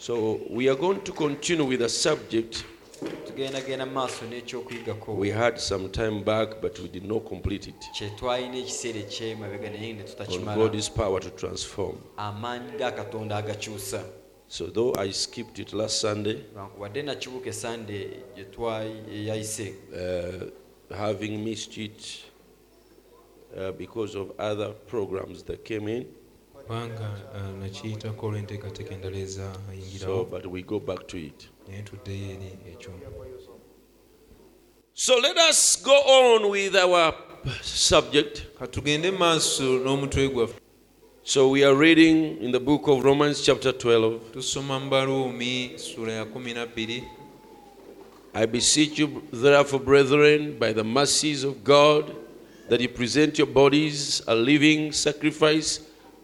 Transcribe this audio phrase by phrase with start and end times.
[0.00, 2.64] So we are going to continue with a subject
[3.26, 7.84] tugendagenda mu maaso n'ekyokuyigako we had some time back, but we did not complete it.
[7.92, 8.10] kye
[8.58, 11.96] ekiseera ekyemabega naye ne On tutakimala God's power to transform.
[12.16, 14.04] amaanyi ga katonda agakyusa
[14.48, 16.44] So though I skipped it last Sunday,
[16.78, 22.24] wadde nakibuka esande gye uh, having missed it
[23.56, 26.06] uh, because of other programs that came in.
[26.70, 29.54] Kubanga uh, nakiyitako olw'enteekateeka endala
[29.98, 31.48] So, but we go back to it.
[31.68, 32.90] naye tuddeyo eri ekyo
[34.94, 37.14] So let us go on with our
[37.62, 38.42] subject.
[38.58, 40.54] katugende maaso n'omutwe gwaffe
[41.24, 44.18] So we are reading in the book of Romans, chapter 12.
[44.32, 47.02] tusoma mu baluumi sula ya kumi na bbiri
[48.32, 52.14] I beseech you, therefore, brethren, by the mercies of God,
[52.68, 55.80] that you present your bodies a living sacrifice,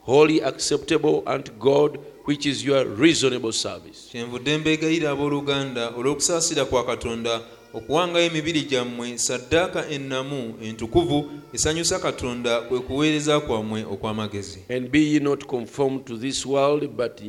[0.07, 4.09] wholly acceptable unto God, which is your reasonable service.
[4.13, 7.41] kyenvudde mbeegayira abooluganda olw'okusaasira kwa katonda
[7.75, 15.19] okuwangayo emibiri gyammwe saddaaka ennamu entukuvu esanyusa katonda kwe kuweereza kwammwe okw'amagezi And be ye
[15.21, 17.21] not conformed to this world, but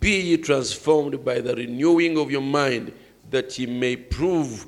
[0.00, 2.92] be ye transformed by the renewing of your mind,
[3.30, 4.66] that ye may prove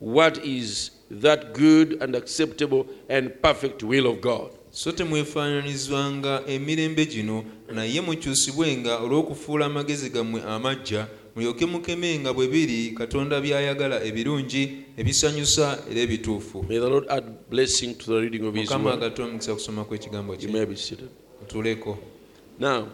[0.00, 0.90] what is
[1.22, 4.50] that good and acceptable and perfect will of God.
[4.76, 13.40] So temwefaananizanga emirembe gino naye mukyusibwenga olw'okufuula amagezi gammwe amaggya mulyoke mukemenga bwe biri katonda
[13.40, 14.62] by'ayagala ebirungi
[15.00, 16.64] ebisanyusa era ebituufu.
[18.54, 19.02] Mukama word.
[19.02, 20.48] agate omukisa kusoma kw'ekigambo kye.
[21.40, 21.98] Mutuleko
[22.58, 22.88] Now,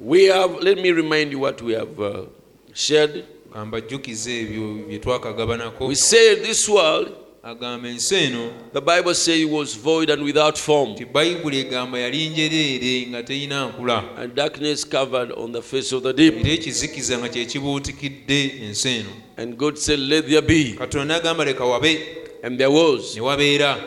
[0.00, 2.26] we have, let me remind you what we have uh,
[2.74, 3.24] shared.
[3.52, 5.86] kambajjukize ebyo bye twakagabanako.
[5.86, 7.08] We said this world,
[7.42, 11.98] agamba ensi eno the Bible says it was void and without form, ti bayibuli egamba
[11.98, 16.34] yali njereere nga terina nkula and darkness covered on the face of the deep.
[16.44, 20.74] era ekizikiza nga kyekibuutikidde ensi eno And God said, Let there be.
[20.78, 21.98] katonda n'agamba leka wabe
[22.42, 23.14] And there was.
[23.16, 23.78] ne wabeera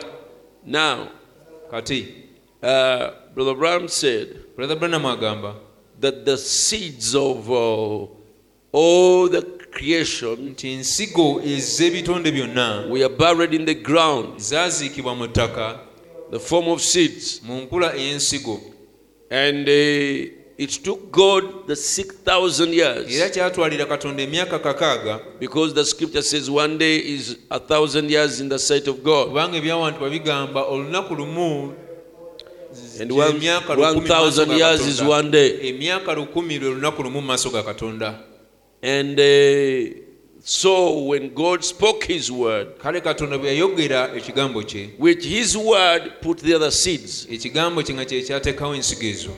[0.66, 1.08] Now,
[1.70, 2.06] kati
[2.62, 5.54] uh, Brother Branham said brother branham agamba
[6.00, 8.06] that the seeds of uh,
[8.72, 9.42] all the
[9.74, 15.78] creation nti ensigo ez'ebitonde byonna were buried in the ground, zaaziikibwa mu ttaka
[16.30, 17.40] the form of seeds.
[17.42, 18.60] mu nkula ey'ensigo
[19.30, 26.22] And uh, it took God the 6,000 era kyatwalira katonda emyaka kakaaga because the scripture
[26.22, 29.28] says one day is a thousand years in the sight of God.
[29.28, 31.74] kubanga ebyawantibwa bigamba olunaku lumu
[33.00, 35.68] And one, one, emyaka lukumi mu 1,000 maaso ga years is one day.
[35.68, 38.18] emyaka lukumi lwe lunaku lumu mu maaso ga katonda
[38.84, 39.98] And uh,
[40.40, 46.12] so when God spoke his word, kale katonda bwe yayogera ekigambo kye with his word
[46.20, 49.32] put the other seeds ekigambo kye nga kye kyateekawo ensigo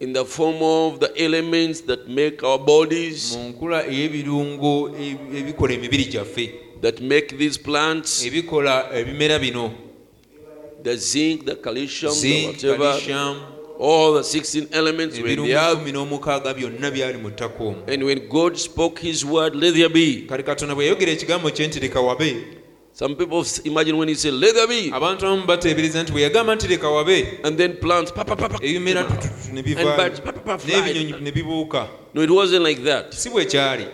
[0.00, 4.96] in the form of the elements that make our bodies, mu nkula ey'ebirungo
[5.36, 6.54] ebikola emibiri gyaffe.
[6.80, 9.70] that make these plants, ebikola ebimera bino.
[10.82, 15.56] the zinc, the calcium, the whatever, calcium all the 16 elements were in ebirungo the
[15.56, 15.78] earth.
[15.78, 20.26] kumi n'omukaaga byonna byali mu And when God spoke his word, let there be.
[20.28, 22.62] kale katonda bwe yayogera ekigambo kye nti leka wabe.
[22.94, 26.54] Some people imagine when he said, let there be, abantu abamu bateebereza nti bwe yagamba
[26.54, 27.40] nti leka wabe.
[27.44, 28.12] And then plants,
[28.60, 29.02] ebimera
[29.52, 31.88] n'ebinyonyi ne bibuuka.
[32.14, 33.14] No, it wasn't like that.
[33.14, 33.88] si bwe kyali.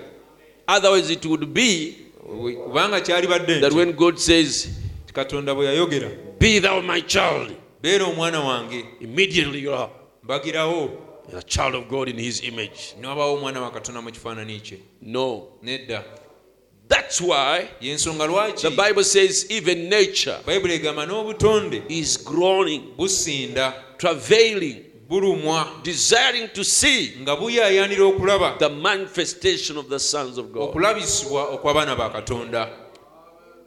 [0.67, 1.97] Otherwise, it would be
[2.27, 4.69] kubanga kyali badde that when God says,
[5.13, 7.53] katonda bwe yayogera Be thou my child,
[7.83, 8.85] beera omwana wange.
[9.01, 9.91] Immediately you are
[10.25, 10.91] mbagirawo.
[11.37, 12.95] A child of God in his image.
[13.01, 14.79] niwabaawo omwana wa katonda mu kifaananyi kye.
[15.03, 15.49] No.
[15.63, 16.05] nedda.
[16.89, 20.39] That's why the Bible says even nature
[21.89, 22.95] is groaning,
[23.99, 24.85] travailing,
[25.83, 30.75] desiring to see the manifestation of the sons of God.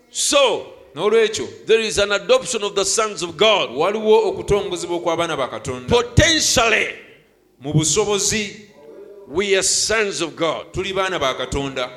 [0.09, 3.69] So, n'olwekyo there is an adoption of the sons of God.
[3.71, 6.87] waliwo okutongozebwa okw'abaana ba katonda Potentially,
[7.59, 8.67] mu busobozi
[9.27, 10.71] we are sons of God.
[10.73, 11.89] tuli baana ba katonda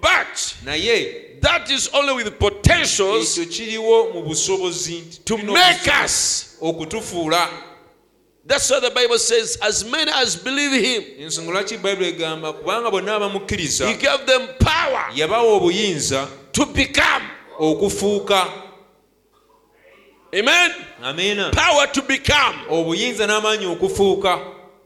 [0.00, 6.56] But naye that is only with potentials ekyo kiriwo mu busobozi to make us.
[6.60, 7.48] okutufuula
[8.46, 11.22] That's why the Bible says, as many as believe Him, He
[13.98, 15.04] gave them power
[16.52, 17.22] to become.
[17.58, 18.46] Okufuuka
[20.32, 20.72] Amen.
[21.02, 22.56] ameena Power to become.
[22.70, 24.38] obuyinza n'amaanyi okufuuka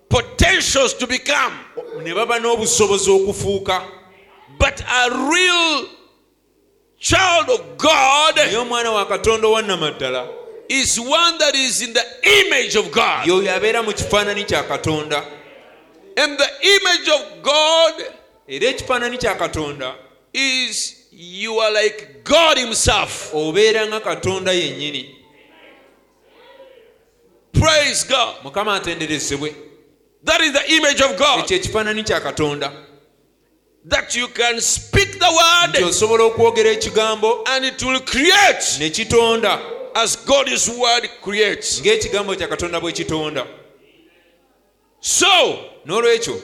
[0.08, 1.54] Potentials to become.
[2.02, 3.82] ne baba n'obusobozi okufuuka
[4.58, 5.86] But a real
[6.98, 10.28] child of God naye omwana wa katonda owannamaddala
[10.68, 12.04] is one that is in the
[12.46, 13.26] image of God.
[13.26, 15.24] y'oyo abeera mu kifaananyi kya katonda
[16.16, 17.94] And the image of God
[18.48, 19.94] era ekifaananyi kya katonda
[20.32, 23.34] is you are like God Himself.
[23.34, 25.16] obeera nga katonda yennyini
[27.52, 28.34] Praise God.
[28.44, 29.54] mukama atenderezebwe
[30.24, 31.44] That is the image of God.
[31.44, 32.72] ekyo ekifaananyi kya katonda
[33.88, 39.58] That you can speak the word osobola okwogera ekigambo and it will create ne kitonda
[39.94, 41.80] as God's word creates.
[41.80, 43.46] ng'ekigambo kya katonda bwe kitonda
[45.00, 46.42] So, n'olwekyo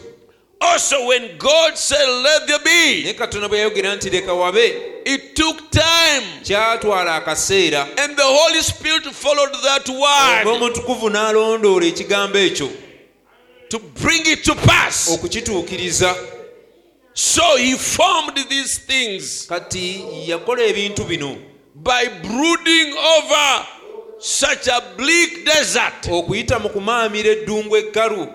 [0.61, 4.73] also when God said, Let there be, naye katonda bwe yayogera nti leka wabe
[5.05, 12.39] it took time kyatwala akaseera and the Holy Spirit followed that word ng'omutukuvu n'alondoola ekigambo
[12.39, 12.69] ekyo
[13.69, 15.09] to bring it to pass.
[15.11, 16.15] okukituukiriza
[17.15, 21.37] So He formed these things kati yakola ebintu bino
[21.75, 23.67] by brooding over
[24.19, 26.09] such a bleak desert.
[26.11, 28.29] okuyita mu kumaamira eddungu ekkalu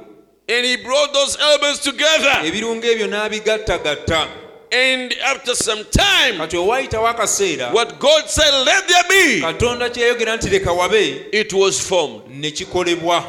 [0.58, 2.42] And He brought those elements together.
[2.46, 4.28] ebirungo ebyo n'abigattagatta
[4.72, 10.38] And after some time, kati owaayitawo akaseera what God said, let there be, katonda kyeyayogera
[10.38, 12.22] nti leka wabe it was formed.
[12.30, 13.24] ne kikolebwa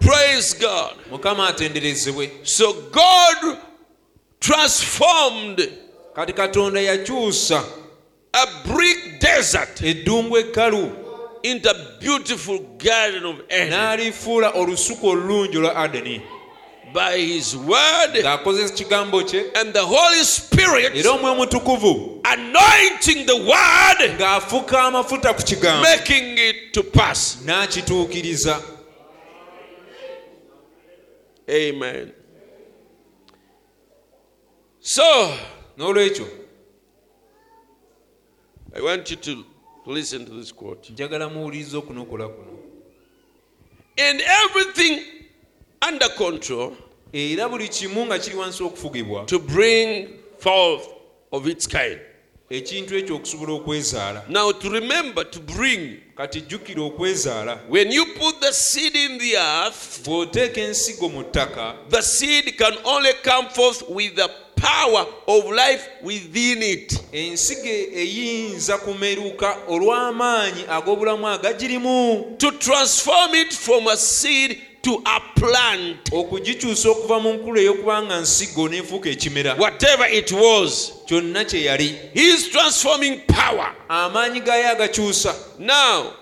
[0.00, 0.92] Praise God.
[1.10, 3.58] mukama atenderezebwe So God
[4.40, 5.72] transformed
[6.14, 7.64] kati katonda yakyusa
[8.32, 10.90] a brick desert eddungu ekkalu
[11.42, 16.20] into a beautiful garden of Eden n'alifuula olusuku olulungi olwa adeni
[16.92, 23.36] by His word ng'akozesa kigambo kye and the Holy Spirit era omwe omutukuvu anointing the
[23.36, 27.38] word, ng'afuka amafuta ku kigambo making it to pass.
[27.44, 28.62] n'akituukiriza
[31.50, 32.12] Amen.
[34.80, 35.34] So,
[35.78, 36.26] n'olwekyo
[38.76, 39.44] I want you to
[39.86, 40.92] listen to this quote.
[40.92, 42.58] njagala muwuliriza okunokola kuno
[43.98, 45.00] And everything
[45.88, 46.72] under control
[47.12, 50.08] era buli kimu nga kiri wansi okufugibwa to bring
[50.38, 50.88] forth
[51.32, 51.98] of its kind.
[52.50, 58.40] ekintu ekyo okusobola okwezaala Now, to remember to bring, kati jjukira okwezaala when you put
[58.40, 63.82] the seed in the earth, bw'oteeka ensigo mu ttaka the seed can only come forth
[63.88, 67.00] with the power of life within it.
[67.12, 76.12] ensigo eyinza kumeruka olw'amaanyi ag'obulamu agagirimu To transform it from a seed to a plant,
[76.12, 80.92] okugikyusa okuva mu nkulu ey'okuba nga nsigo n'efuuka ekimera whatever it was.
[81.06, 83.72] kyonna kye yali His transforming power.
[83.88, 86.12] amaanyi gayo agakyusa Now,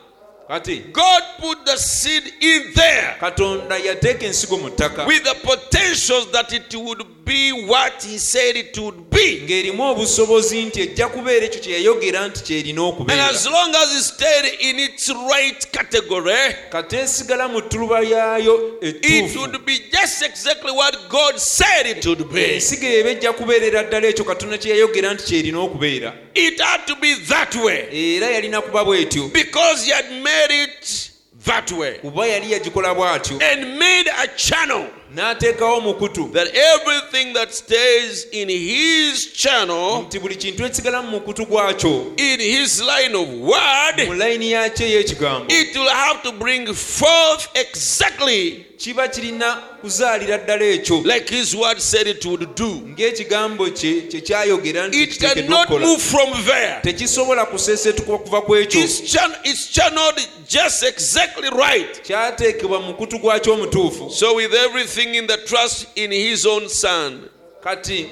[0.48, 6.30] kati God put the seed in there katonda yateeka ensigo mu ttaka with the potentials
[6.32, 9.40] that it would be what He said it would be.
[9.44, 13.94] ng'erimu obusobozi nti ejja kubeera ekyo kye yayogera nti kyerina And okubeera as long as
[13.96, 20.22] it stayed in its right category, kati esigala mu ttuluba lyayo it would be just
[20.22, 22.54] exactly what God said it would be.
[22.54, 26.96] ensigo eba ejja kubeerera ddala ekyo katonda kye yayogera nti kyerina okubeera It had to
[26.96, 27.88] be that way.
[27.90, 29.32] Era yalina kuba bw'etyo.
[29.32, 31.10] Because He had made it
[31.44, 31.98] that way.
[31.98, 33.40] Kuba yali yagikola bw'atyo.
[33.42, 34.86] And made a channel
[35.16, 41.46] n'ateekawo mukutu that everything that stays in His channel, nti buli kintu ekisigala mu mukutu
[41.46, 46.66] gwakyo in His line of mu word, layini yakyo ey'ekigambo it will have to bring
[46.74, 52.68] forth exactly kiba kirina kuzaalira ddala ekyo like His word said it would do.
[52.68, 56.80] ng'ekigambo kye kye kyayogera It cannot move from there.
[56.82, 59.00] tekisobola kuseesetuka kuva ku ekyo It's,
[59.44, 62.02] it's channeled just exactly right.
[62.02, 67.28] kyateekebwa mu mukutu gwakyo omutuufu So, with everything in the trust in His own Son,
[67.62, 68.06] kati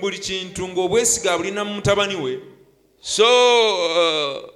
[0.00, 2.40] buli kintu ng'obwesiga bulina mu mutabani we
[3.00, 4.48] so uh,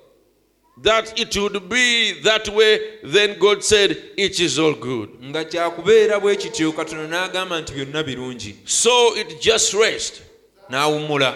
[0.83, 5.09] that it would be that way, then God said, It is all good.
[5.25, 10.23] nga kyakubeera bwe kityo katonda n'agamba nti byonna birungi So it just rest.
[10.71, 11.35] n'awummula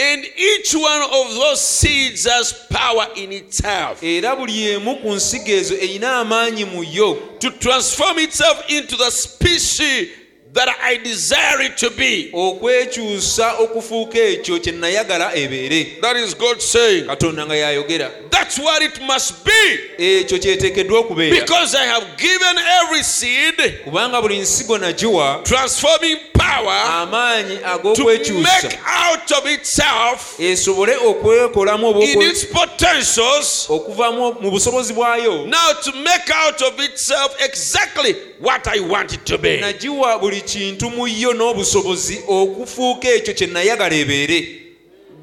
[0.00, 5.52] And each one of those seeds has power in itself era buli emu ku nsigo
[5.52, 10.08] ezo erina amaanyi mu yo to transform itself into the species
[10.52, 12.30] that I desire it to be.
[12.32, 17.06] okwekyusa okufuuka ekyo kye nayagala ebeere That is God saying.
[17.06, 19.80] katonda nga yayogera That's what it must be.
[19.98, 26.16] ekyo kyeteekeddwa okubeera Because I have given every seed kubanga buli nsigo nagiwa transforming
[26.48, 28.78] power amaanyi ag'okwekyusa.
[28.86, 35.46] out of itself esobole okwekolamu in its potentials okuvamu mu busobozi bwayo.
[35.46, 39.60] now to make out of itself exactly what I want it to be.
[39.60, 44.62] nagiwa buli kintu mu yo n'obusobozi okufuuka ekyo kye nayagala ebeere.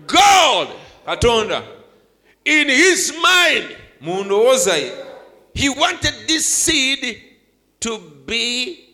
[0.07, 0.67] God,
[1.05, 1.63] katonda
[2.45, 4.91] in His mind, mu ndowooza ye
[5.55, 7.21] He wanted this seed
[7.79, 8.84] to be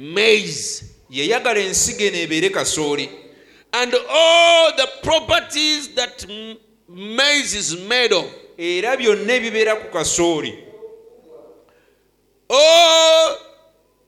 [0.00, 0.84] maize.
[1.10, 3.08] yayagala ensigo eno ebeere kasooli.
[3.72, 6.26] And all the properties that
[6.88, 8.24] maize is made of.
[8.58, 10.58] era byonna ebibeera ku kasooli.
[12.48, 13.36] All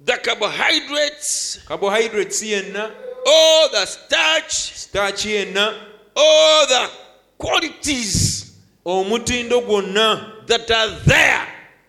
[0.05, 2.91] the carbohydrates, carbohydrates yenna.
[3.27, 5.75] All the starch, sitaaki yenna.
[6.17, 6.91] All the
[7.39, 8.53] qualities
[8.85, 11.47] omutindo gwonna that are there,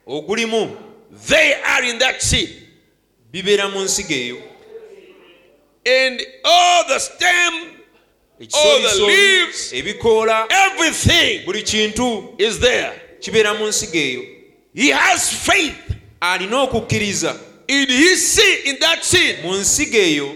[0.07, 0.77] ogulimu.
[1.27, 2.62] They are in that seed.
[3.33, 4.37] Bibeera mu nsigo eyo
[5.85, 7.53] And all the stem,
[8.53, 9.73] All the leaves.
[9.73, 12.91] ebikoola everything buli kintu is there.
[13.19, 14.23] kibeera mu nsigo eyo
[14.75, 15.75] He has faith
[16.21, 17.35] alina okukkiriza
[17.67, 20.35] in his seed, in that seed, mu nsigo eyo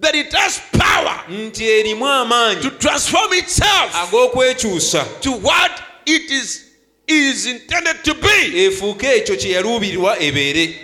[0.00, 5.70] that it has power nti erimu amaanyi to transform itself ag'okwekyusa to what
[6.06, 6.60] it is,
[7.06, 8.64] is intended to be.
[8.64, 10.74] efuuke ekyo kye yaluubirirwa ebeere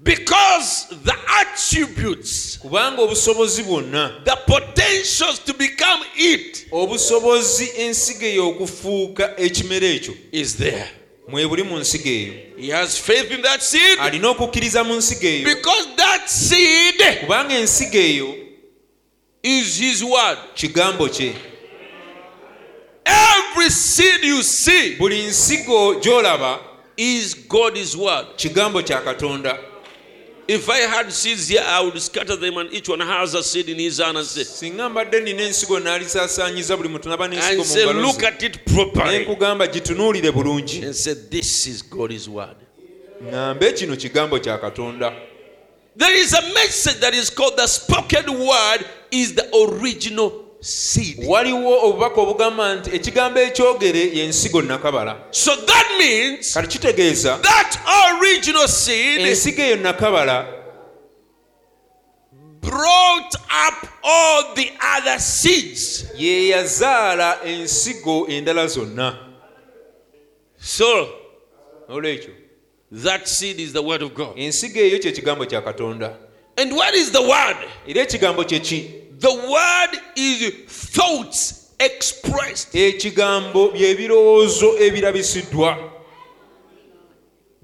[0.00, 9.36] Because the attributes, kubanga obusobozi bwonna the potentials to become it obusobozi ensigo eyo okufuuka
[9.36, 10.88] ekimera ekyo is there.
[11.28, 15.26] mwe buli mu nsigo eyo He has faith in that seed alina okukkiriza mu nsigo
[15.26, 18.34] eyo because that seed kubanga ensigo eyo
[19.42, 20.38] is his word.
[20.54, 21.34] kigambo kye
[23.04, 26.58] Every seed you see buli nsigo gy'olaba
[26.96, 28.26] is God's word.
[28.36, 29.58] kigambo kya katonda
[30.48, 33.68] If I had seeds here, I would scatter them, and each one has a seed
[33.68, 37.58] in his hand and say, singa mbadde nina ensigo naalisaasaanyiza buli muntu naba n'ensigo and
[37.58, 40.82] mu say, ngalo look at it properly, nenkugamba gitunuulire bulungi.
[40.86, 42.56] And say, this is God's word.
[43.22, 45.12] ŋŋambe kino kigambo kya katonda.
[45.94, 51.24] There is a message that is called the spoken word is the original seed.
[51.26, 57.78] waliwo obubaka obugamba nti ekigambo ekyogere y'ensigo nakabala So that means kati kitegeeza that
[58.20, 60.46] original seed ensigo eyo nakabala
[62.60, 63.34] brought
[63.68, 66.04] up all the other seeds.
[66.16, 69.18] ye yazaala ensigo endala zonna
[70.60, 71.08] So
[71.88, 72.30] olwekyo
[72.92, 74.36] that seed is the word of God.
[74.38, 76.16] ensigo eyo kye kigambo kya katonda
[76.56, 77.56] And what is the word?
[77.86, 82.74] era ekigambo kye ki The word is thoughts expressed.
[82.74, 85.90] ekigambo by'ebirowoozo ebirabisiddwa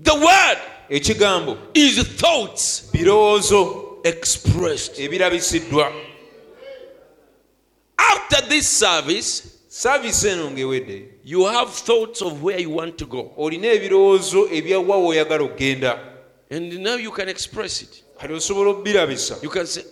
[0.02, 0.58] The word
[0.90, 4.98] ekigambo is thoughts birowoozo expressed.
[4.98, 5.92] ebirabisiddwa
[7.98, 13.32] After this service, saaviisi eno ng'ewedde you have thoughts of where you want to go.
[13.36, 15.98] olina ebirowoozo ebyawa weoyagala okgenda
[16.50, 18.02] And now you can express it.
[18.20, 19.82] kati osobola okubirabisa You can say,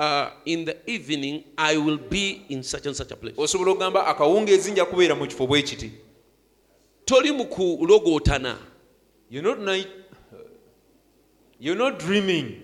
[0.00, 3.34] uh, in the evening, I will be in such and such a place.
[3.36, 5.92] osobola okugamba akawungeezi nja kubeera mu kifo bwe kiti?
[7.04, 8.56] Toli mu kulogootana.
[9.30, 9.88] You're not night,
[11.60, 12.62] you're not dreaming.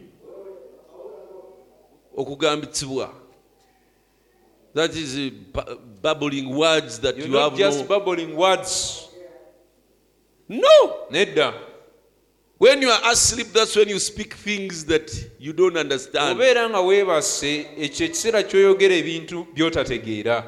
[2.16, 3.10] Okugambitsibwa
[4.74, 9.08] that is uh, bu- bubbling words that you're you not have just no, babbling words.
[10.48, 11.06] No!
[11.10, 11.54] Nedda
[12.58, 16.38] when you are asleep that's when you speak things that you don't understand.
[16.38, 20.44] Obeera nga weebase ekyo ekiseera kyoyogera ebintu by'otategeera.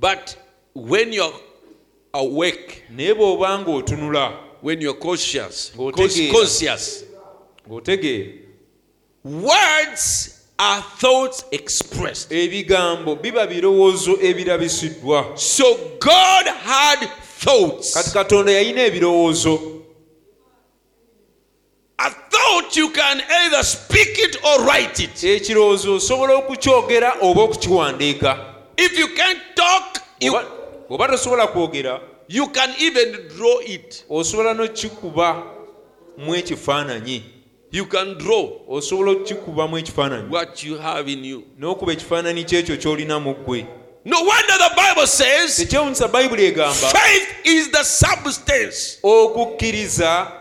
[0.00, 0.36] But
[0.74, 1.12] when
[2.14, 6.32] awake naye bw'oba ng'otunula when cautious Ng'otegeera.
[6.32, 7.04] conscious
[7.68, 8.38] ng'otegeera.
[9.24, 12.30] words are thoughts expressed.
[12.30, 15.38] Ebigambo biba birowoozo ebirabisiddwa.
[15.38, 19.81] So god had kati thoughts katonda yalina ebirowoozo
[22.04, 25.14] a thought you can either speak it or write it.
[25.24, 28.38] Ekirowoozo osobola okukyogera oba okukiwandiika?
[28.76, 30.46] If you can't talk you, Oba-
[30.90, 32.00] oba tosobola kwogera?
[32.28, 34.04] you can even draw it.
[34.10, 35.42] Osobola n'okikuba
[36.18, 37.22] mu ekifaananyi?
[37.70, 40.28] You can draw osobola okukikubamu ekifaananyi?
[40.30, 41.44] what you have in you.
[41.60, 43.66] N'okuba ekifaananyi kyekyo ky'olina mu ggwe?
[44.04, 50.32] No wonder the bible says tekyewunyisa bayibuli egamba faith is the substance okukkiriza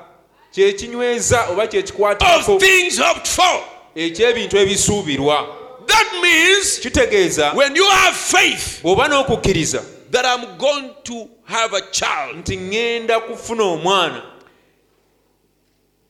[0.51, 3.63] kye kinyweza oba kye kikwatirako of things hoped for
[3.95, 5.47] eky'ebintu ebisuubirwa.
[5.87, 11.81] That means kitegeeza when you have faith bw'oba n'okukkiriza that i'm going to have a
[11.91, 14.21] child nti ŋŋenda kufuna omwana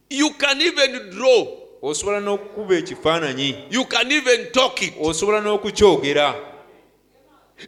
[0.10, 1.48] you can even draw.
[1.82, 4.94] osobola n'okukuba ekifaananyi you can even talk it.
[5.02, 6.51] osobola n'okukyogera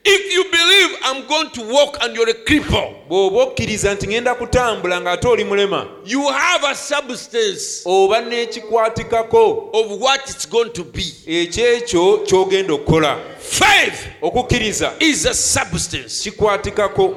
[0.03, 4.35] if you believe i'm going to walk and you're a cripple bw'oba okkiriza nti ŋenda
[4.35, 10.83] kutambula ng'ate oli mulema you have a substance oba n'ekikwatikako of what it's going to
[10.83, 11.05] be.
[11.27, 13.17] ekyekyo ky'ogenda okukola.
[13.39, 16.23] Faith okukkiriza is a substance.
[16.23, 17.15] kikwatikako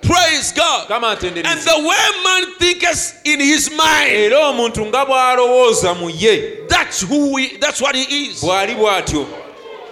[0.00, 0.88] Praise God.
[0.88, 6.66] kama And the way man thinketh in his mind, era omuntu nga bw'alowooza mu ye
[6.68, 8.40] that's who he, that's what he is.
[8.40, 9.47] bw'ali bw'atyo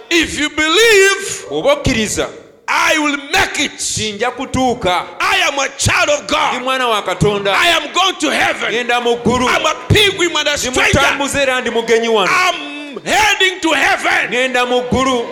[0.09, 2.27] If you believe, oba okkiriza
[2.69, 3.77] I will make it.
[3.95, 6.61] ti nja kutuuka I am a child of ndi God.
[6.63, 8.71] mwana wa katonda I am going to heaven.
[8.71, 10.99] genda mu ggulu I'm a pilgrim and a ndi stranger.
[10.99, 14.29] mutambuze era ndi mugenyi wano I'm heading to heaven.
[14.31, 15.25] ŋŋenda mu ggulu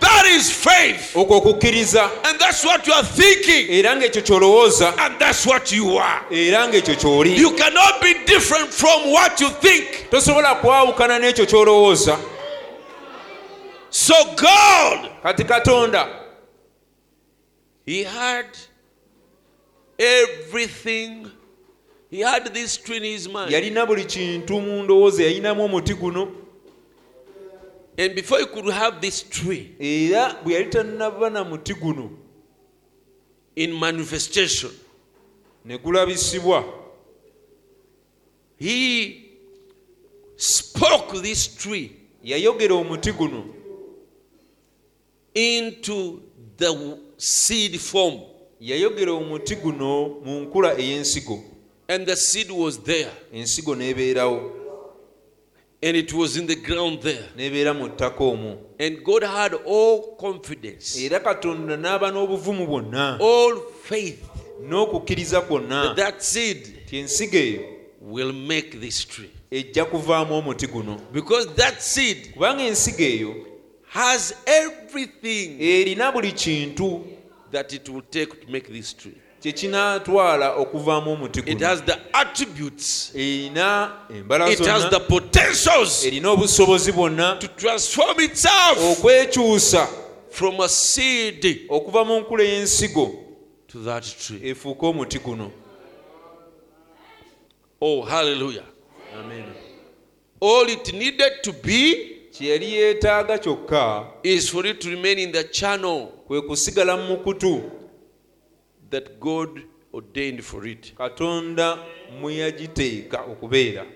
[0.00, 1.14] That is faith.
[1.14, 3.68] okwo kukkiriza And that's what you are thinking.
[3.70, 6.22] era ng'ekyo ky'olowooza And that's what you are.
[6.30, 10.10] era ng'ekyo ky'oli You cannot be different from what you think.
[10.10, 12.16] tosobola kwawukana n'ekyo ky'olowooza
[13.90, 16.08] So God, kati katonda
[17.84, 18.46] He had
[19.98, 21.30] everything.
[22.08, 23.50] He had this tree in His mind.
[23.50, 26.32] yalina buli kintu mu ndowooza yalinamu omuti guno.
[27.98, 32.10] And before He could have this tree era bwe yali tannaba na muti guno
[33.56, 34.70] in manifestation,
[35.64, 36.64] ne gulabisibwa.
[38.56, 39.30] He
[40.36, 41.92] spoke this tree.
[42.24, 43.59] Yayogera omuti guno
[45.34, 46.20] into
[46.56, 48.20] the seed form.
[48.60, 51.42] yayogera omuti guno mu nkula ey'ensigo
[51.88, 53.10] And the seed was there.
[53.32, 54.50] ensigo n'ebeerawo
[55.82, 57.24] And it was in the ground there.
[57.36, 63.60] n'ebeera mu ttaka omwo And God had all confidence, era katonda n'aba n'obuvumu bwonna all
[63.84, 64.22] faith
[64.62, 67.60] n'okukkiriza kwonna that seed ti ensigo eyo
[68.02, 69.30] will make this tree.
[69.50, 73.34] ejja kuvaamu omuti guno Because that seed kubanga ensigo eyo
[73.90, 77.04] has everything erina buli kintu
[77.50, 79.16] that it will take to make this tree.
[79.42, 86.30] kye kinaatwala okuvaamu omuti It has the attributes, erina embala it has the potentials erina
[86.30, 87.36] obusobozi bwonna.
[87.40, 89.88] to transform itself okwekyusa.
[90.30, 93.10] from a seed okuva mu nkula y'ensigo.
[93.66, 94.50] to that tree.
[94.50, 95.50] efuuke omuti guno.
[97.82, 98.64] Oh, hallelujah.
[100.40, 105.32] All it needed to be kye yali yeetaaga kyokka is for it to remain in
[105.32, 107.62] the channel kwe kusigala mu mukutu
[108.90, 109.60] that God
[109.92, 110.94] ordained for it.
[110.94, 111.78] katonda
[112.20, 113.86] mwe yagiteeka okubeera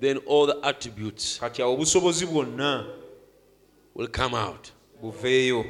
[0.00, 2.86] Then all the attributes kati awo obusobozi bwonna
[3.94, 4.68] will come out.
[5.02, 5.64] buveeyo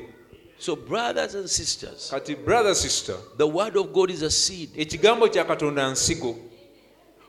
[0.58, 4.70] So, brothers and sisters, kati brother sister the word of God is a seed.
[4.76, 6.36] ekigambo kya katonda nsigo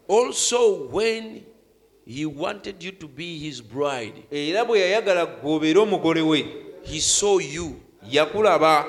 [0.10, 1.44] Also, when
[2.08, 6.46] He wanted you to be His bride, era bwe yayagala gwe obeere omugole we
[6.84, 7.76] He saw you.
[8.12, 8.86] yakulaba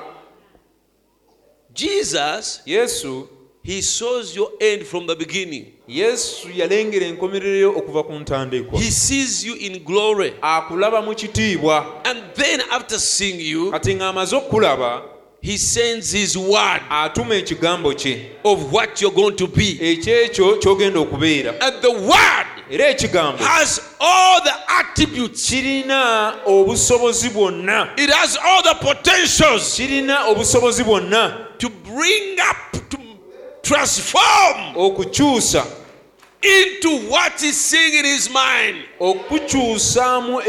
[1.73, 3.27] Jesus, yesu
[3.63, 5.65] He saws your end from the beginning.
[5.87, 10.33] yesu yalengera enkomerero yo okuva ku ntandikwa He sees you in glory.
[10.41, 15.01] akulaba mu kitiibwa And then, after seeing you, kati ng'amaze okukulaba
[15.41, 19.77] He sends His word atuma ekigambo kye of what you're going to be.
[19.81, 27.89] ekyekyo ky'ogenda okubeera And the word era ekigambo has all the attributes, kirina obusobozi bwonna.
[27.97, 31.57] It has all the potentials kirina obusobozi bwonna.
[31.57, 32.97] to bring up, to
[33.63, 35.65] transform okukyusa.
[36.41, 38.77] into what He's seeing in His mind.
[38.99, 40.41] okukyusaamu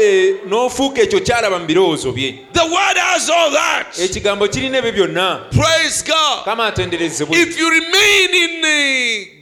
[0.47, 2.39] n'ofuuka ekyo kyalaba mu birowoozo bye.
[2.53, 3.87] The word has all that.
[3.99, 5.49] ekigambo kirina ebyo byonna.
[5.51, 6.45] Praise God.
[6.45, 7.35] kama atenderezebwe.
[7.37, 9.40] If you remain in uh,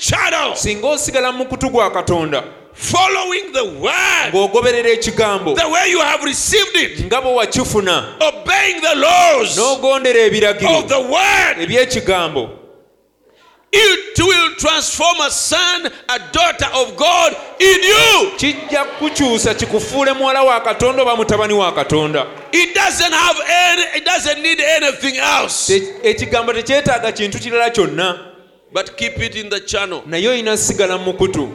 [0.00, 6.00] channel, singa osigala mu kutu gwa katonda following the word, ng'ogoberera ekigambo the way you
[6.00, 12.50] have received it, nga bwe wakifuna obeying the laws n'ogondera ebiragiro of the word, eby'ekigambo.
[13.70, 18.30] It will transform a son, a daughter of God in you.
[18.36, 22.26] kijja kukyusa kikufuule muwala wa katonda oba mutabani wa katonda.
[22.52, 25.70] It doesn't have any, it doesn't need anything else.
[26.02, 28.27] Ekigambo tekyetaaga kintu kirala kyonna
[28.72, 30.02] But keep it in the channel.
[30.06, 31.48] naye olina sigala mu mukutu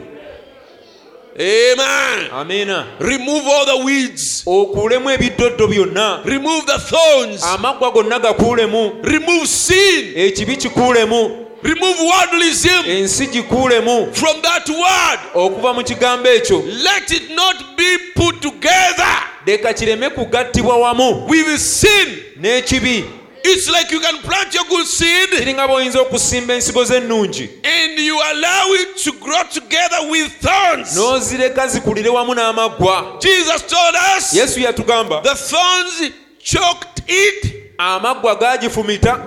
[1.36, 2.30] Amen.
[2.32, 4.42] amiina Remove all the weeds.
[4.46, 7.42] okuulemu ebiddoddo byonna Remove the thorns.
[7.44, 10.12] amaggwa gonna gakuulemu Remove sin.
[10.16, 15.20] ekibi kikuulemu Remove worldlyism ensi gikuulemu from that word.
[15.34, 21.58] okuva mu kigambo ekyo Let it not be put together leka kireme kugattibwa wamu with
[21.58, 22.08] sin.
[22.40, 23.04] n'ekibi
[23.46, 27.50] It's like you can plant your good seed kiringa bw'oyinza okusimba ensigo z'ennungi.
[27.64, 30.96] and you allow it to grow together with thorns.
[30.96, 39.20] n'ozireka zikulire wamu n'amaggwa Jesus told us yesu yatugamba the thorns choked it amaggwa gaagifumita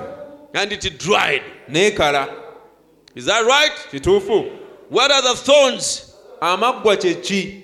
[0.54, 1.44] and it dried.
[1.70, 2.28] n'ekala.
[3.16, 3.72] Is that right?
[3.92, 4.52] kituufu?
[4.90, 6.16] What are the thorns?
[6.42, 7.64] amaggwa kye ki?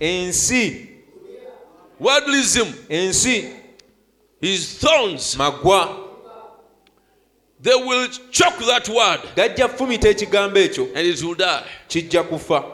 [0.00, 0.88] Ensi.
[2.00, 3.65] Worldlyism ensi
[4.54, 5.36] is thorns.
[5.36, 5.96] maggwa
[7.62, 11.62] they will choke that word gajja kufumita ekigambo ekyo and it will die.
[11.88, 12.64] kijja kufa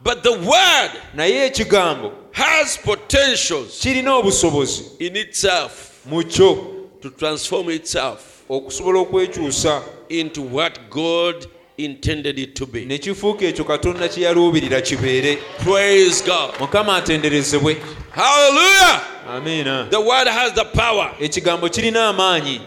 [0.00, 7.70] But the word naye ekigambo has potentials kirina obusobozi in itself mu kyo to transform
[7.70, 11.46] itself okusobola okwekyusa into what God
[11.78, 12.84] intended it to be.
[12.84, 16.60] ne kifuuka ekyo katonda kye yaluubirira kibeere Praise God.
[16.60, 17.76] mukama atenderezebwe
[18.10, 19.02] Hallelujah.
[19.28, 21.14] amiina The word has the power.
[21.20, 22.60] ekigambo kirina amaanyi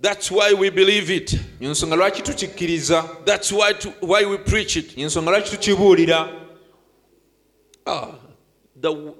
[0.00, 1.38] That's why we believe it.
[1.60, 4.98] ensonga lwaki tukikkiriza That's why, to, why we preach it.
[4.98, 6.28] ensonga lwaki tukibuulira
[7.86, 8.06] Ah,
[8.80, 9.12] the,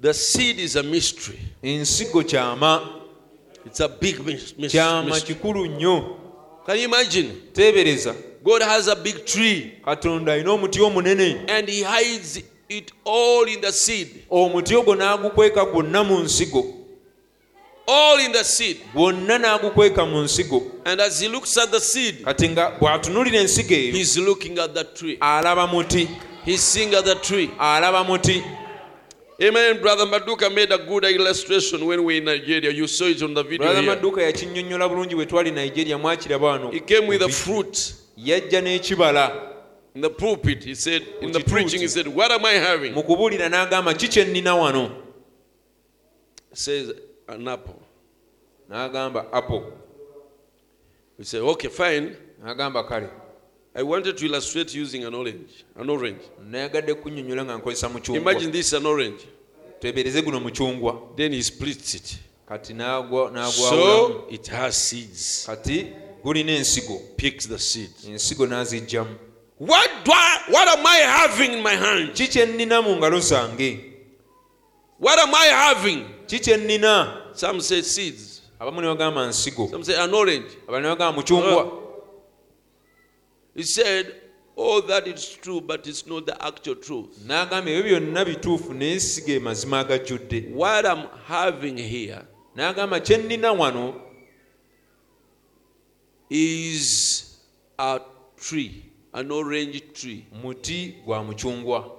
[0.00, 1.38] the seed is a mystery.
[1.62, 2.88] ensigo kyama
[3.66, 4.62] It's a big mystery.
[4.66, 6.16] mys- kyama kikulu nnyo
[6.66, 7.30] Can you imagine?
[7.52, 13.44] teebereza God has a big tree katonda alina omuti omunene and He hides it all
[13.48, 14.08] in the seed.
[14.30, 16.64] omuti ogwo n'agukweka gwonna mu nsigo
[17.86, 18.76] All in the seed.
[18.94, 23.74] gwonna n'agukweka mu nsigo And as He looks at the seed, kati nga bw'atunuulira ensigo
[23.74, 25.16] eyo He's looking at the tree.
[25.20, 26.08] alaba muti
[26.44, 27.50] He's seeing at the tree.
[27.58, 28.42] alaba muti
[29.44, 29.80] Amen.
[29.80, 32.70] Brother Maduka made a good illustration when we were in Nigeria.
[32.70, 33.58] You saw it on the video.
[33.66, 33.90] brother Here.
[33.96, 39.50] madduka yakinnyonnyola bulungi bwe twali nigeria mwakiraba wano He came with a fruit yajja n'ekibala
[39.94, 40.64] in the pulpit.
[40.64, 42.94] He said, in the preaching, he said, What am I having?
[42.94, 44.90] mu kubuulira n'agamba ki kye nnina wano
[46.52, 46.92] says,
[47.28, 47.82] An apple.
[48.70, 49.72] n'agamba apple
[51.18, 52.16] We say, Okay, fine.
[52.42, 53.10] n'agamba kale
[53.76, 55.64] I wanted to illustrate using an orange.
[55.76, 56.22] An orange.
[56.50, 59.26] nayagadde kunnyonnyola nga nkozesa mucungwa Imagine this an orange.
[59.80, 62.16] Twebereze guno mucungwa Then he splits it.
[62.48, 62.74] kati
[63.52, 65.44] So it has seeds.
[65.46, 65.86] kati
[66.24, 68.04] gulina ensigo Picks the seeds.
[68.08, 69.16] ensigo n'aziggyamu
[69.58, 72.12] What do I, what am I having in my hand?
[72.14, 73.92] ki kye nnina mu ngalo zange
[74.98, 76.04] What am I having?
[76.26, 78.42] ki kye nnina Some say seeds.
[78.60, 80.50] abamu ne bagamba nsigo Some say an orange.
[80.68, 81.80] abalala ne bagamba mucungwa
[83.54, 84.12] He said,
[84.56, 87.18] Oh, that is true, but it's not the actual truth.
[87.26, 92.22] n'agamba ebyo byonna bituufu naye siga emazima agajjudde What I'm having here
[92.56, 93.94] n'agamba kye nnina wano
[96.30, 97.36] is
[97.78, 98.00] a
[98.36, 100.24] tree, an orange tree.
[100.42, 101.90] muti gwa mucungwa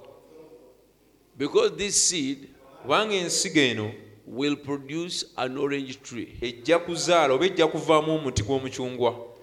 [1.37, 2.47] Because this seed
[2.81, 3.91] kubanga ensigo eno
[4.27, 6.37] will produce an orange tree.
[6.41, 9.34] ejja kuzaala oba ejja kuvaamu omuti gw'omucungwa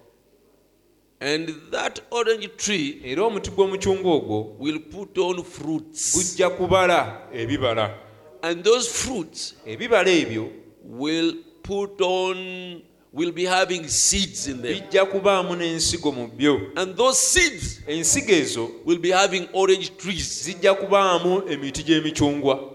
[1.19, 6.15] And that orange tree era omuti gw'omucungwa ogwo will put on fruits.
[6.15, 7.97] gujja kubala ebibala
[8.41, 10.49] And those fruits ebibala ebyo
[10.83, 12.81] will put on,
[13.13, 14.73] will be having seeds in them.
[14.73, 20.43] bijja kubaamu n'ensigo mu byo And those seeds ensigo ezo will be having orange trees.
[20.45, 22.72] zijja kubaamu emiti gy'emicungwa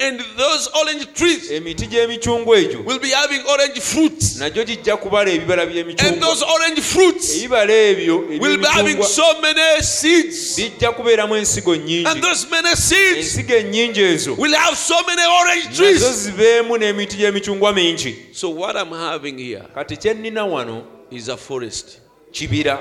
[0.00, 4.36] And those orange trees emiti gy'emicungwa egyo will be having orange fruits.
[4.38, 5.62] nagyo gijja kubala ebibala
[5.98, 10.56] And those orange fruits ebibala ebyo will be having so many seeds.
[10.56, 15.68] bijja kubeeramu ensigo And those many seeds ensigo ennyingi ezo will have so many orange
[15.68, 16.02] nazo trees.
[16.24, 21.36] zibeemu n'emiti gy'emicungwa mingi So, what I'm having here kati kye nnina wano is a
[21.36, 21.98] forest.
[22.32, 22.78] kibira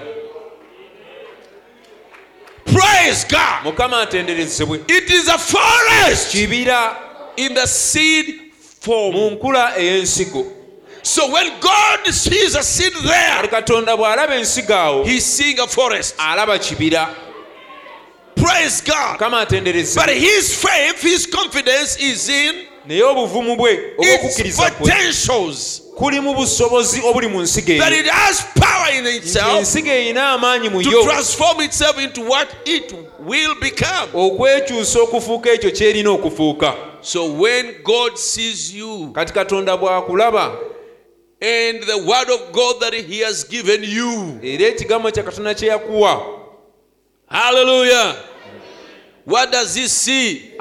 [2.66, 3.64] Praise God.
[3.64, 6.96] mukama atenderezebwe It is a forest kibira
[7.38, 8.42] in the seed mu
[8.82, 9.16] form.
[9.16, 10.46] nkula ey'ensigo
[11.04, 16.16] So, when God sees a seed there, katonda bw'alaba ensigo awo He's seeing a forest.
[16.18, 17.08] alaba kibira
[18.36, 19.20] Praise God.
[19.20, 19.46] mukama
[19.96, 24.72] But his faith, his confidence is in naye obuvumu bwe obwokukkiriza
[25.96, 27.72] kuli mu busobozi obuli mu nsigo
[29.58, 31.04] ensigo erina amaanyi mu yo
[34.14, 36.74] okwekyusa okufuuka ekyo kyerina okufuuka
[39.14, 40.52] kati katonda bw'akulaba
[41.42, 44.40] And the word of God that He has given you.
[47.30, 48.16] Hallelujah.
[49.26, 50.54] What does He see?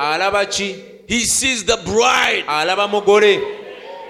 [1.07, 3.41] He sees the bride, alaba mugole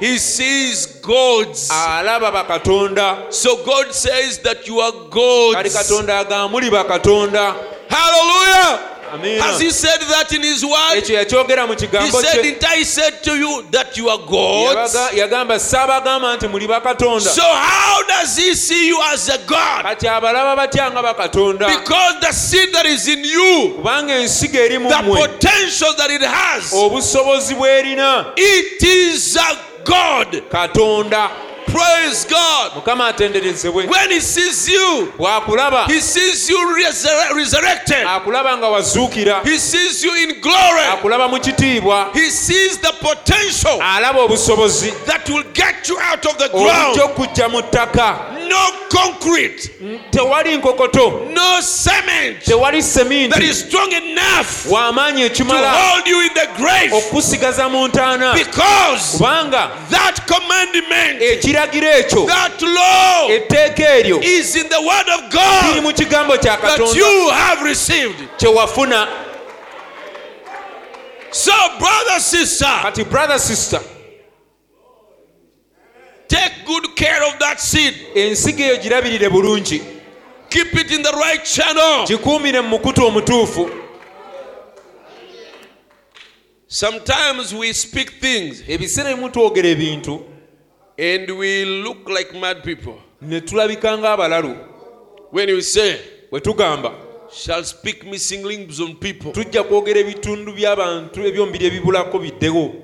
[0.00, 1.68] He sees gods.
[1.70, 5.74] alaba bakatonda So God says that you are gods.
[5.74, 7.54] katonda agamba muli bakatonda
[7.88, 8.93] Hallelujah.
[9.40, 10.96] Has He said that in His word?
[10.96, 14.18] ekyo yakyogera mu He kigambo said, kye Didn't I said to you that you are
[14.18, 14.94] gods?
[14.94, 19.84] Yabaga- yagamba saabagamba nti muli bakatonda So how does he see you as a God?
[19.84, 24.78] kati abalaba batya nga bakatonda Because the seed that is in you, kubanga ensigo eri
[24.78, 30.42] mu the mmwe potential that it has, obusobozi bw'erina it is a God.
[30.50, 31.30] katonda
[31.74, 32.72] Praise God.
[32.76, 33.86] mukama atenderezebwe.
[33.86, 35.86] When he sees you, bw'akulaba.
[35.86, 36.76] he sees you
[37.34, 38.06] resurrected.
[38.06, 39.42] akulaba nga wazuukira.
[39.42, 40.84] He sees you in glory.
[40.92, 42.12] akulaba mu kitiibwa.
[42.14, 44.92] He sees the potential alaba obusobozi.
[45.06, 46.98] that will get you out of the ground.
[46.98, 48.34] okujja mu ttaka.
[48.48, 49.70] No concrete,
[50.10, 51.30] tewali nkokoto.
[51.32, 52.40] No cement.
[52.44, 52.82] Tewali
[53.30, 56.92] that is strong enough w'amaanyi to hold you in the grave.
[56.92, 58.34] Okukusigaza mu ntaana.
[58.34, 61.20] Because kubanga that commandment,
[61.64, 62.28] ekiragiro ekyo
[63.34, 68.28] etteeka eryo is in the word of kiri God mu kigambo kya katonda received.
[71.30, 73.80] So, brother, sister, kati brother sister
[76.28, 77.94] take good care of that seed.
[78.14, 79.82] ensigo eyo girabirire bulungi
[80.50, 82.06] Keep it in the right channel.
[82.06, 83.70] gikuumire mu mukutu omutuufu
[86.68, 90.20] Sometimes we speak things ebiseera ebimu twogera ebintu
[90.98, 92.94] and we look like mad people.
[93.22, 94.56] ne tulabika ng'abalalu
[95.32, 95.98] When we say,
[96.30, 96.92] bwe tugamba
[97.32, 99.32] shall speak missing limbs on people.
[99.32, 102.74] tujja kwogera ebitundu by'abantu ebyomubiri ebibulako biddewo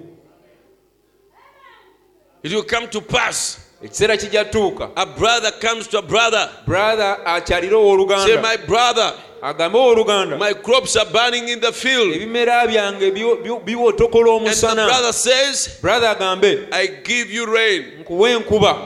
[2.43, 3.59] It will come to pass.
[3.85, 6.51] ekiseera kijja tuuka A brother comes to a brother.
[6.67, 12.15] brother akyalire owooluganda my brother, agambe owooluganda my crops are burning in the field.
[12.15, 17.85] ebimera byange biwo- biwo- biwotokola omusana brother says, brother agambe I give you rain.
[18.01, 18.77] nkuwe enkuba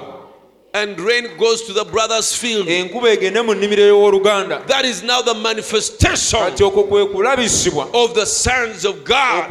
[0.76, 2.66] And rain goes to the brother's field.
[2.68, 8.14] enkuba egende mu nnimiro y'owooluganda That is now the manifestation kati okwo kwe kulabisibwa of
[8.14, 9.46] the sons of God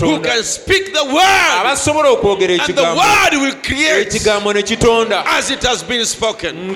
[0.00, 1.66] who can speak the word.
[1.66, 6.74] And the word will create ekigambo ne kitonda as it has been spoken.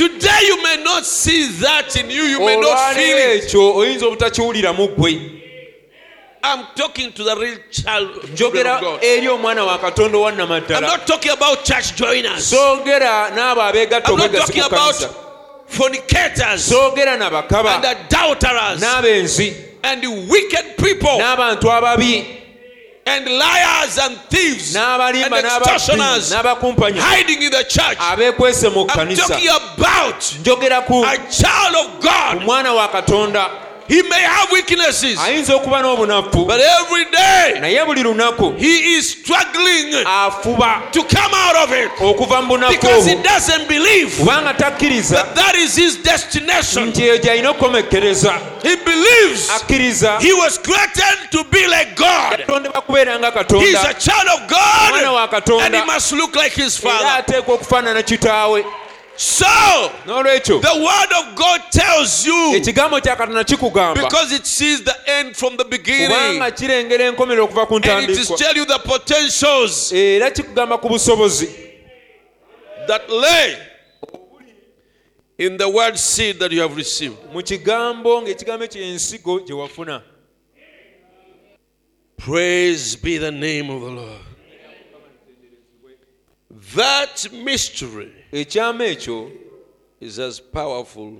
[0.00, 3.16] Nga bwe kyogeddwa Today you may not see that in you, you may not feel
[3.16, 3.54] it.
[3.54, 5.36] oyinza obutakiwuliramu ggwe.
[6.42, 11.32] I'm talking to the real child njogera eri omwana wa katonda owa I'm not talking
[11.32, 12.50] about church joiners.
[12.50, 15.08] soogera n'abo abeegatta I'm not obwegasi about kanisa.
[15.66, 17.80] fornicators soogera and nabakaba
[18.78, 22.39] n'abenzi and wicked people n'abantu ababi
[23.10, 27.98] and liars and thieves n'abalimba n'abakumpanya hiding in the church.
[27.98, 29.38] abeekwese mu kkanisa
[30.40, 32.42] njogera ku a child of God.
[32.42, 36.46] omwana wa katonda He may have weaknesses, ayinza okuba n'obunafu.
[36.46, 41.90] but every day naye buli lunaku he is struggling afuba to come out of it.
[41.98, 46.92] okuva mu bunafu because he doesn't believe kubanga takkiriza that that is his destination.
[46.92, 48.32] nti eyo gy'alina okukomekereza.
[48.62, 52.38] He believes akkiriza he was created to be like God.
[52.38, 55.66] yatondebwa kubeera nga He's a child of omwana wa katonda.
[55.66, 57.22] and he must look like his era father.
[57.22, 58.64] ateekwa okufaanana kitaawe
[59.16, 59.44] So,
[60.06, 63.94] n'olwekyo the word of God tells you ekigambo kya katonda kikugamba.
[63.94, 66.08] because it sees the end from the beginning.
[66.08, 68.38] Kubanga kirengera enkomero okuva ku and it is ntandikwa.
[68.38, 71.48] tell you the potentials era kikugamba ku busobozi.
[72.86, 73.58] that lay
[75.38, 77.16] in the word seed that you have received.
[77.32, 80.02] mu kigambo ng'ekigambo ekyo ensigo gye wafuna.
[82.16, 84.20] Praise be the name of the Lord.
[86.74, 89.30] That mystery ekyama ekyo
[90.00, 91.12] is as powerful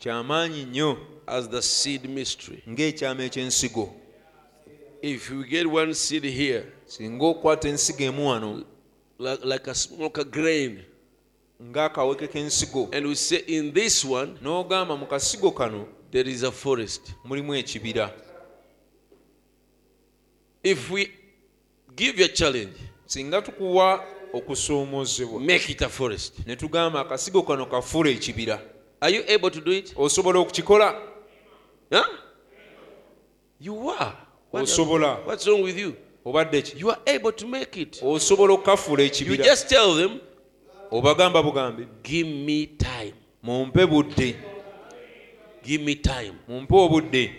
[0.00, 2.62] kyamaanyi nnyo as the seed mystery.
[2.68, 3.92] ng'ekyama eky'ensigo
[5.02, 8.64] If you get one seed here, singa okwata ensigo emu wano.
[9.18, 10.82] like, like a smoker grain,
[11.62, 15.86] ng'akaweke k'ensigo and we say in this one n'ogamba mu kasigo kano.
[16.10, 17.14] there is a forest.
[17.24, 18.10] mulimu ekibira.
[20.64, 21.10] If we
[21.94, 22.74] give you a challenge,
[23.06, 26.34] singa tukuwa okusoomoozebwa make it a forest.
[26.46, 28.60] ne tugamba akasigo kano kafuula ekibira
[29.00, 29.92] Are you able to do it?
[29.96, 31.00] osobola okukikola?
[33.60, 34.12] You are.
[34.52, 35.94] Osobola what's wrong with you?
[36.24, 38.00] obadde ki You are able to make it.
[38.02, 40.20] osobola okukafuula You ekibira just tell them,
[40.90, 43.14] obagamba bugambe give me time.
[43.42, 44.36] mumpe budde
[45.64, 46.34] Give me time.
[46.48, 47.30] mumpe obudde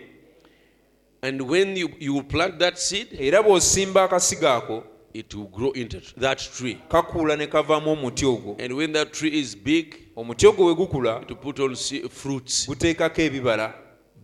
[1.22, 6.00] And when you, you plant that seed, era bw'osimba akasigo ako it will grow into
[6.20, 6.78] that tree.
[6.90, 11.26] kakula ne kavaamu omuti ogwo And when that tree is big, omuti ogwo we gukula
[11.28, 12.68] to put on se- fruits.
[12.68, 13.74] guteekako ebibala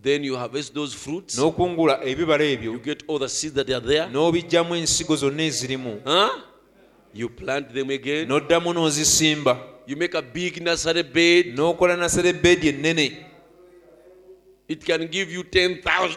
[0.02, 1.38] Then you harvest those fruits.
[1.38, 4.06] n'okungula ebibala You ebyo get all the seeds that are there.
[4.08, 6.30] n'obiggyamu ensigo zonna ezirimu Huh?
[7.14, 8.28] You plant them again.
[8.28, 11.46] n'oddamu n'ozisimba You make a big nursery bed.
[11.56, 13.26] n'okola naserebeedi ennene
[14.68, 16.16] It can give you 10,000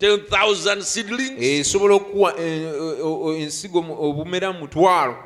[0.00, 1.42] 10,000 seedlings.
[1.42, 2.72] esobola okuwa eh,
[3.04, 5.16] o- o- ensigo obumera mu mutwalo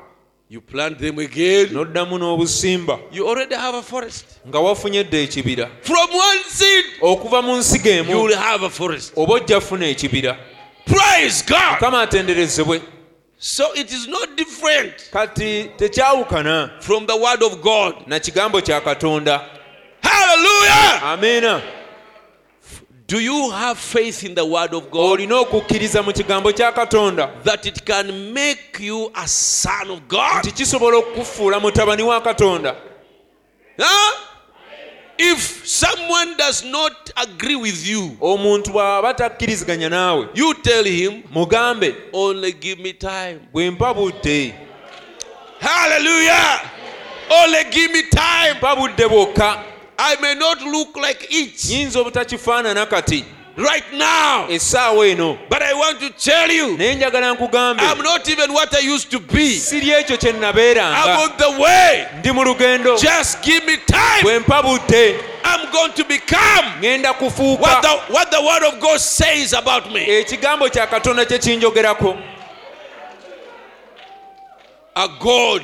[0.51, 1.69] You plant them again.
[1.73, 4.25] n'oddamu n'obusimba You already have a forest.
[4.49, 8.71] nga wafunye dda ekibira From one seed, okuva mu nsigo you emu will have a
[8.71, 9.13] forest.
[9.17, 10.37] oba ojja funa ekibira
[10.87, 11.59] Praise God.
[11.73, 12.81] mukama atenderezebwe
[13.39, 17.95] So it is not different kati tekyawukana from the word of God.
[18.07, 19.41] na kigambo kya katonda
[20.03, 21.03] Hallelujah!
[21.05, 21.63] amiina
[23.11, 27.31] Do you have faith in the word of God olina okukkiriza mu kigambo kya katonda
[27.45, 30.45] that it can make you a son of God?
[30.45, 32.77] nti kisobola okukufuula mutabani wa katonda
[33.79, 34.17] Huh?
[35.19, 41.95] If someone does not agree with you, omuntu bw'aba takkiriziganya naawe you tell him, mugambe
[42.13, 43.41] only give me time.
[43.53, 44.55] bwe mpa budde
[45.61, 46.61] Hallelujah!
[47.31, 48.55] Only give me time.
[48.55, 49.70] mpa budde bwokka
[50.03, 53.25] I may not look like it yinza obutakifaanana kati.
[53.57, 55.39] right now, essaawa eno.
[55.51, 57.83] But I want to tell you, naye njagala nkugambe.
[57.83, 59.59] I'm not even what I used to be.
[59.59, 62.07] siri ekyo kye nabeeranga I'm on the way.
[62.19, 62.99] ndi mu lugendo.
[62.99, 64.23] Just give me time.
[64.23, 64.63] bwe mpa
[65.45, 66.65] I'm going to become
[67.61, 70.07] what the, what the word of God says about me.
[70.07, 72.17] ekigambo kya katonda kye kinjogerako.
[74.97, 75.63] A God,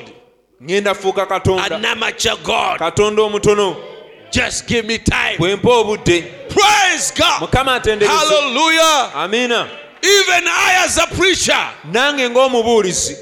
[0.61, 1.75] ŋŋenda fuuka katonda.
[1.75, 2.79] An amateur God.
[2.79, 3.96] katonda omutono
[4.31, 5.37] Just give me time.
[5.39, 7.41] obudde Praise God.
[7.41, 9.11] mukama atendereze Hallelujah.
[9.15, 9.67] amina
[10.01, 11.57] Even I, as a preacher,
[11.91, 12.29] nange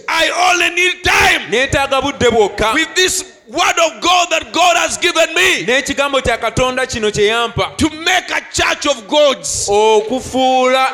[0.08, 4.98] I only need time neetaaga budde bwokka with this word of God that God has
[4.98, 9.68] given me n'ekigambo kya katonda kino kye yampa to make a church of gods.
[9.70, 10.92] okufuula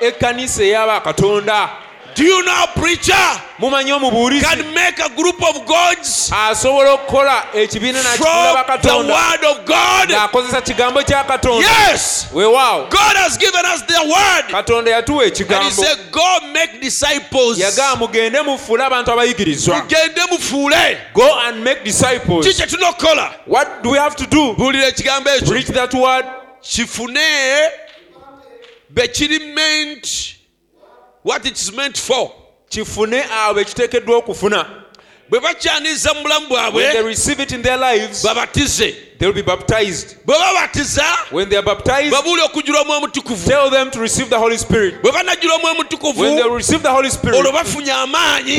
[0.00, 1.68] ekkanisa ey'abakatonda
[2.14, 7.98] Do you know, preacher mumanyi omubuulisi can make a group of gods asobola okukola ekibiina
[8.02, 10.08] from the bakatonda word of God?
[10.10, 11.68] ng'akozesa kigambo kya katonda?
[11.68, 12.26] Yes.
[12.32, 14.50] weewaawo God has given us the word.
[14.50, 17.58] katonda yatuwa And he ekigambo said, Go make disciples.
[17.58, 19.76] yagamba mugende mufuule abantu abayigirizwa.
[19.78, 20.98] Mugende mufuule.
[21.14, 22.46] Go and make disciples.
[22.46, 24.54] Ki kye tunokukola what do we have to do?
[24.54, 25.48] Buulira ekigambo ekyo.
[25.48, 26.24] Preach that word.
[26.62, 27.20] Kifune
[28.90, 30.33] bekiri meant
[31.24, 32.32] what its is meant for.
[32.70, 34.84] Kifune abo ekiteekeddwa okufuna
[35.30, 38.94] bwe bakyaniza mu bulamu bwabwebabatize they bwabwe receive it in their lives babatize.
[39.18, 40.16] they will be baptized.
[41.30, 42.12] When they are baptized
[43.46, 45.02] tell them to receive the holy spirit.
[45.02, 45.14] When
[46.36, 47.36] they receive the holy spirit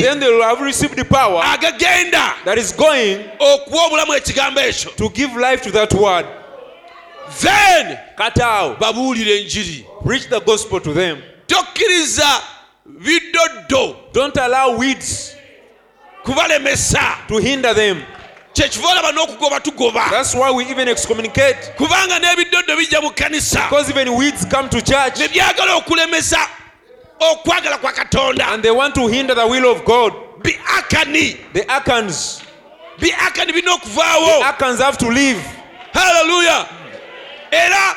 [0.02, 1.40] then they will have received the power
[2.44, 3.18] that is going
[4.96, 6.26] to give life to that word
[7.40, 8.76] then awo
[10.04, 11.22] preach the gospel to them.
[11.46, 12.55] Tokkiriza
[13.04, 15.34] widodo don't allow weeds
[16.24, 18.02] kubalemesa to hinder them.
[18.52, 20.04] Kyekiva n'okugoba tugoba.
[21.76, 23.68] Kubanga n'ebiddoddo bijja mu kkanisa
[25.18, 26.48] ne byagala okulemesa
[27.20, 28.46] okwagala kwa katonda.
[30.42, 31.36] Biakani
[32.98, 34.44] biakani birina okuvaawo
[35.92, 36.66] halleluya
[37.50, 37.96] era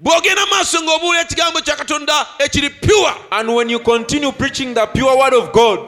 [0.00, 3.14] bw'ogenda maaso ng'obuulira ekigambo kya katonda ekiri pure.
[3.30, 5.78] And when you continue preaching the pure word of god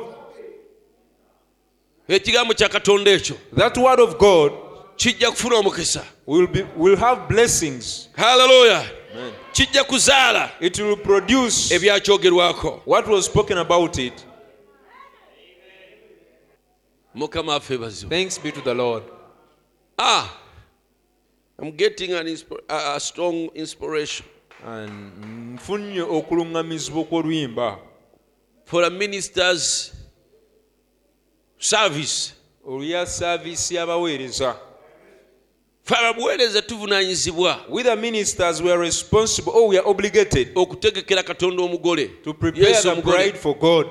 [2.08, 4.52] ekigambo kya katonda ekyo that word of god
[4.96, 6.04] kijja kufuna omukisa.
[6.26, 8.08] will be will have blessings.
[8.16, 8.84] Haleluya
[9.52, 14.24] kijja kuzaala it will produce ebyakyogerwako what was spoken about it.
[17.14, 18.10] Mukama affe bazibu.
[18.10, 19.02] Thanks be to the lord.
[19.98, 20.28] Ah
[21.58, 24.26] i'm getting an insp- a, a strong inspiration.
[24.66, 25.12] And
[25.54, 27.78] nfunye okuluŋŋamizibwa kw'oluyimba
[28.64, 29.92] for a minister's
[31.58, 32.32] service.
[32.66, 34.56] Olya saaviisi y'abaweereza.
[35.84, 37.60] Fe ababuweereza tuvunanyizibwa.
[37.68, 39.52] We the ministers we are responsible.
[39.52, 42.08] Or we are obligated okutegekera katonda omugole.
[42.24, 43.86] to prepare Yesu the bride for god.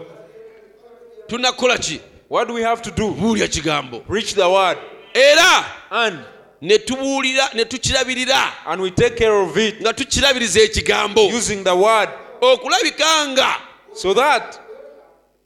[1.28, 2.02] Tunakola ki?
[2.30, 3.14] What do we have to do?
[3.14, 4.06] Buulya kigambo.
[4.06, 4.78] Preach the word.
[5.16, 6.20] Era and
[6.62, 8.52] ne tubuulira ne tukirabirira.
[8.66, 11.30] And we take care of it nga tukirabiriza ekigambo.
[11.32, 12.10] using the word.
[12.42, 13.56] Okulabika nga
[13.94, 14.60] so that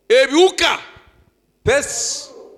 [0.10, 0.80] ebiwuka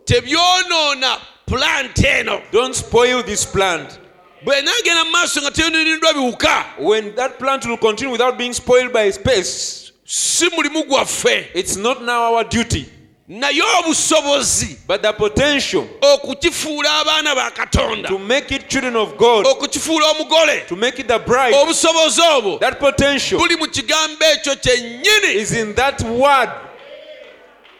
[0.05, 2.41] tebyonoona plant eno.
[2.51, 3.99] don't spoil this plant.
[4.45, 9.09] Bwenaagenda mu maaso nga teyononedwa biwuka when that plant will continue without being spoiled by
[9.11, 11.47] space si mulimu gwaffe.
[11.53, 12.85] it's not now our duty
[13.27, 19.47] naye obusobozi but the potential okukifuula abaana ba katonda to make it children of god
[19.47, 24.55] okukifuula omugole to make it the bride obusobozi obwo that potential buli mu kigambo ekyo
[24.55, 25.35] kyennyini.
[25.35, 26.49] is in that word.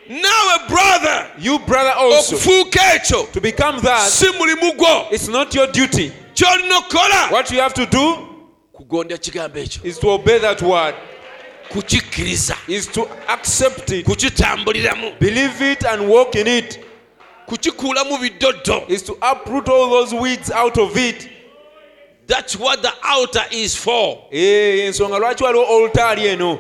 [0.09, 5.11] Naawe brother you brother also okufuuka ekyo to become that si mulimu gwo.
[5.11, 6.11] it's not your duty.
[6.33, 8.17] Kyolina okukola what you have to do
[8.73, 9.85] kugondya kigambo ekyo.
[9.85, 10.95] is to obey that word
[11.69, 16.79] kukikkiriza is to accept it kukitambuliramu believe it and walk in it.
[17.45, 21.29] kukikuulamu biddoddo is to uproot all those weeds out of it.
[22.27, 24.17] Thats what the altar is for.
[24.31, 26.59] Eh, ensonga lwaki waliwo oltaali eno?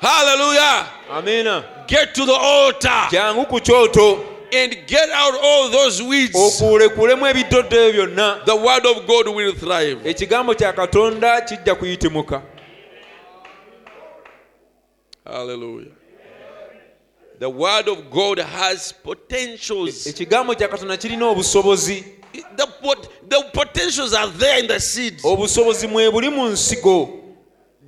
[0.00, 1.64] Haleluya amina.
[1.86, 4.26] Get to the altar jangu ku kyoto.
[4.52, 6.34] and get out all those weeds.
[6.34, 8.44] okuulekulemu ebiddoddo ebyo byonna.
[8.44, 9.98] The word of God will thrive.
[10.04, 12.42] ekigambo kya katonda kijja kuyitimuka
[15.26, 15.92] Hallelujah.
[17.38, 20.06] The word of God has potentials.
[20.06, 22.04] ekigambo kya katonda kirina obusobozi
[22.56, 25.20] The, pot- the potentials are there in the seed.
[25.24, 27.08] obusobozi mwe buli mu nsigo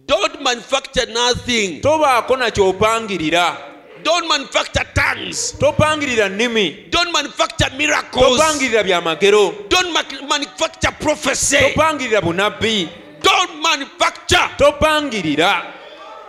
[0.06, 1.80] Don't manufacture nothing.
[1.80, 3.56] tobaako nakyopangirira
[4.02, 5.54] Don't manufacture tongues.
[5.58, 8.38] topangirira nnimi Don't manufacture miracles.
[8.38, 11.56] topangirira byamagero Don't ma- manufacture prophecy.
[11.56, 12.88] topangirira bunabbi
[13.22, 14.48] Don't manufacture.
[14.58, 15.74] topangirira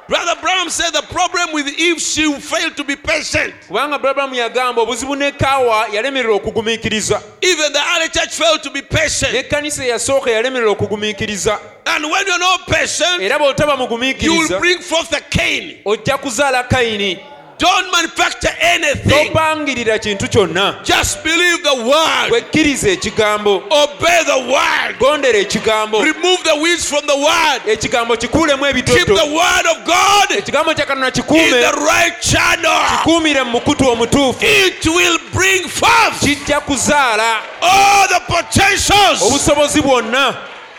[0.08, 3.54] Brother Branham said the problem with Eve, she failed to be patient.
[3.68, 8.82] kubanga abulabamu yagamba obuzibu ne kaawa yalemerera okugumiikiriza Even the early church failed to be
[8.82, 9.32] patient.
[9.34, 13.22] n'ekkanisa eyasooka yalemerera okugumiikiriza And when you're not patient,
[14.22, 15.80] you will bring forth the Cain.
[15.86, 17.20] ojja kuzaala kayini
[17.60, 19.10] Don't manufacture anything.
[19.30, 22.32] topangirira kintu kyonna Just believe the word.
[22.32, 25.00] wekkiriza ekigambo Obey the word.
[25.00, 27.62] gondera ekigambo Remove the weeds from the word.
[27.68, 32.82] ekigambo kikuulemu Keep the word of God ekigambo kya katonda in the right channel.
[32.98, 39.22] kikuumire mu mukutu omutuufu It will bring forth kijja kuzaala all the potentials.
[39.22, 40.36] obusobozi bwonna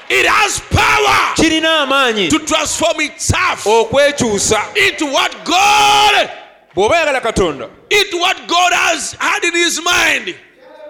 [0.08, 6.28] It has power kirina amaanyi to transform itself okwekyusa into what God,
[6.74, 7.68] bw'oba yagala katonda.
[7.90, 10.34] Into what God has had in His mind.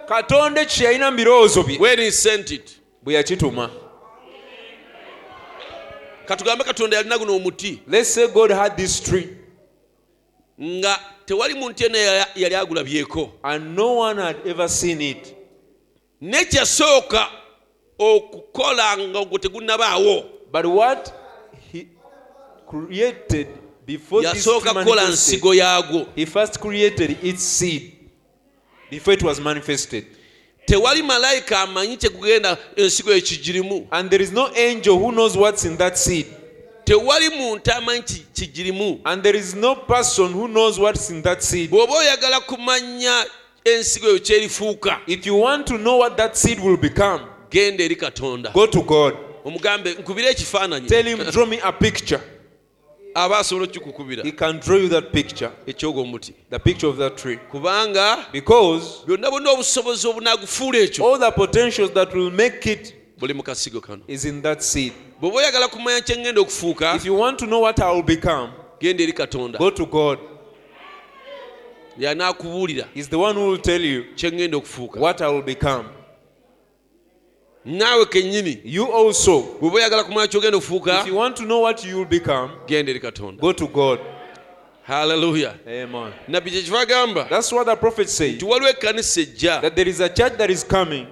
[0.09, 1.77] Katonda kye yalina mu birowoozo bye.
[1.79, 2.79] When He sent it.
[3.05, 3.71] bwe yakituma.
[6.27, 7.81] Katugambe katonda yalina guno omuti.
[7.87, 9.29] Let's say god had this tree.
[10.61, 11.99] Nga tewali muntu yenna
[12.37, 13.31] yali- agulabyeko.
[13.43, 15.35] And no one had ever seen it.
[16.23, 17.29] Nekyasooka
[17.99, 20.25] okukola nga ogwo tegunnabaawo.
[20.53, 21.13] But what
[21.73, 21.89] he
[22.69, 23.49] created
[24.23, 26.07] yasooka kukola nsigo yaagwo.
[26.17, 27.93] he first created its seed
[28.91, 30.05] before it was manifested.
[30.67, 33.87] Tewali malayika amanyi kyekugenda ensigo ekigirimu.
[33.91, 36.27] And there is no angel who knows what's in that seed.
[36.85, 38.03] Tewali muntu amanyi
[38.35, 39.01] kigirimu.
[39.05, 41.71] And there is no person who knows what's in that seed.
[41.71, 43.25] Bw'oba oyagala kumanya
[43.65, 47.21] ensigo eyo kyerifuuka if you want to know what that seed will become
[47.51, 48.53] genda eri katonda.
[48.53, 49.15] go to god.
[49.45, 50.89] Omugambe nkubire ekifaananyi.
[50.89, 52.21] Tell him draw me a picture
[53.15, 55.51] aba asobola okikukubira he can draw you that picture.
[55.67, 56.35] Ekyogwo omuti.
[56.51, 57.39] The picture of that tree.
[57.53, 63.35] Kubanga because byonna bonna obusobozi obunaagufuula ekyo all the potentials that will make it buli
[63.35, 64.03] mu kasigo kano.
[64.09, 64.93] is in that seed.
[65.21, 68.51] Bw'oba oyagala kumanya kyengenda okufuuka if you want to know what i will become
[68.81, 69.59] genda eri katonda.
[69.59, 70.19] go to god.
[71.99, 75.01] Yanaakubuulira is the one who will tell you kyengenda okufuuka.
[75.01, 75.85] what i will become
[77.65, 81.85] naawe kennyini you also bw'oba oyagala kumanya kyogenda okufuuka if you want to know what
[81.85, 83.41] you will become genda eri katonda.
[83.41, 84.01] go to god.
[84.87, 86.13] Haleluya amen.
[86.29, 88.35] Nabbi kyekiva agamba that's what the prophet said.
[88.35, 89.61] nti waliwo ekkanisa ejja.
[89.61, 91.07] That there is a church that is coming.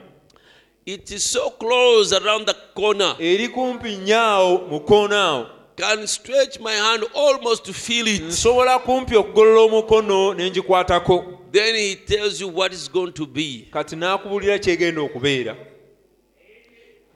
[0.84, 3.16] It is so close around the corner.
[3.18, 5.46] Eri kumpi nyaawo mu awo.
[5.76, 8.22] Can stretch my hand almost to feel it.
[8.22, 11.38] Nsobola kumpi okugolola omukono ne ngikwatako.
[11.50, 13.68] Then he tells you what is going to be.
[13.70, 15.56] Kati n'akubulira kyegenda okubeera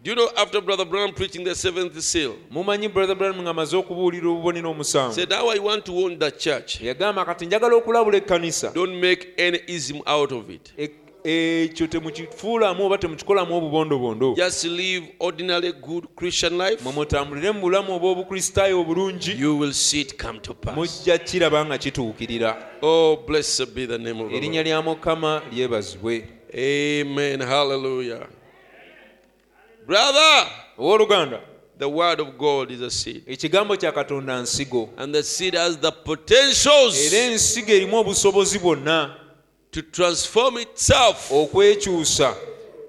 [0.07, 4.28] do you know after brother brown preaching the seventh seal mumanyi brother branham ng'amaze okubuulira
[4.28, 5.12] obubonero omusanvu.
[5.12, 6.80] said how i want to warn the church.
[6.80, 8.72] Yagamba kati njagala okulabula ekkanisa.
[8.74, 10.72] Don't make any ism out of it.
[11.24, 14.36] Ekyo temukifuulamu oba temukikolamu obubondobondo.
[14.36, 16.84] Just live ordinary good christian life.
[16.84, 19.40] Mwe mutambulire mu bulamu obw'obukristaayo obulungi.
[19.40, 20.76] You will see it come to pass.
[20.76, 22.57] Mujja kiraba nga kituukirira.
[22.82, 24.66] Oh blessed be the name of the erinnya Lord.
[24.66, 26.24] lya mukama lyebazibwe.
[26.54, 27.40] Amen.
[27.40, 28.36] Hallelujah
[29.87, 30.47] brother
[30.78, 31.41] owooluganda
[31.78, 33.22] the word of god is a seed.
[33.26, 34.89] Ekigambo kya katonda nsigo.
[34.97, 39.14] And the seed has the potentials era ensigo erimu obusobozi bwonna.
[39.70, 42.34] to transform itself okwekyusa.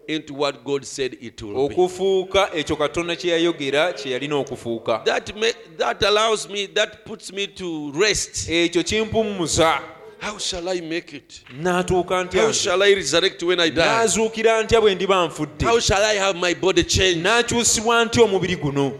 [0.07, 1.75] into what god said it will be.
[1.75, 5.03] Okufuuka ekyo katonda kye yayogera kye yalina okufuuka.
[5.03, 8.49] That ma- that allows me that puts me to rest.
[8.49, 9.81] Ekyo kimpummuza
[10.19, 11.43] how shall i make it?
[11.53, 14.07] Ntya how shall i resurrect when i die?
[14.07, 15.65] Ntya bwe ndiba nfudde.
[15.65, 17.25] How shall i have my body changed?
[17.25, 18.93] Ntya omubiri guno.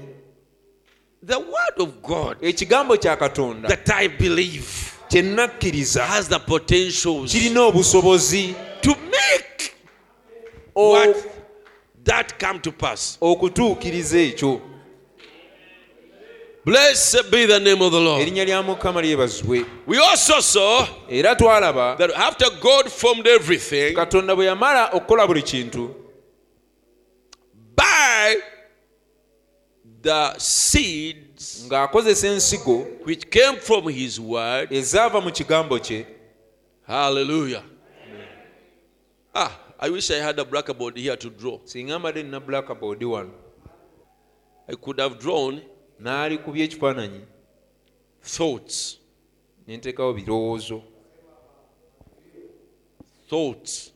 [1.23, 7.31] The word of god ekigambo kya katonda that i believe kye nakkiriza has the potentials
[7.31, 9.73] kirina obusobozi to make
[10.73, 11.17] what
[12.03, 13.17] that come to pass.
[13.21, 14.61] okutuukiriza ekyo
[16.67, 21.35] blessed be the name of the lord erinnya lya mukama lyebazibwe we also saw era
[21.35, 25.95] twalaba that after god formed everything katonda bwe yamala okukola buli kintu
[27.77, 28.35] by
[30.01, 34.71] the seeds ng'akozesa ensigo which came from his word.
[34.71, 36.05] ezaava mu kigambo kye
[36.87, 37.63] Hallelujah.
[39.35, 41.59] Ah, I wish I had a blackboard here to draw.
[41.63, 43.31] singa mbadde nina blackboard wano
[44.69, 45.61] I could have drawn
[45.99, 47.21] n'ali ku byekifaananyi
[48.21, 48.99] thoughts.
[49.67, 50.81] ne nteekawo birowoozo
[53.29, 53.91] Thoughts.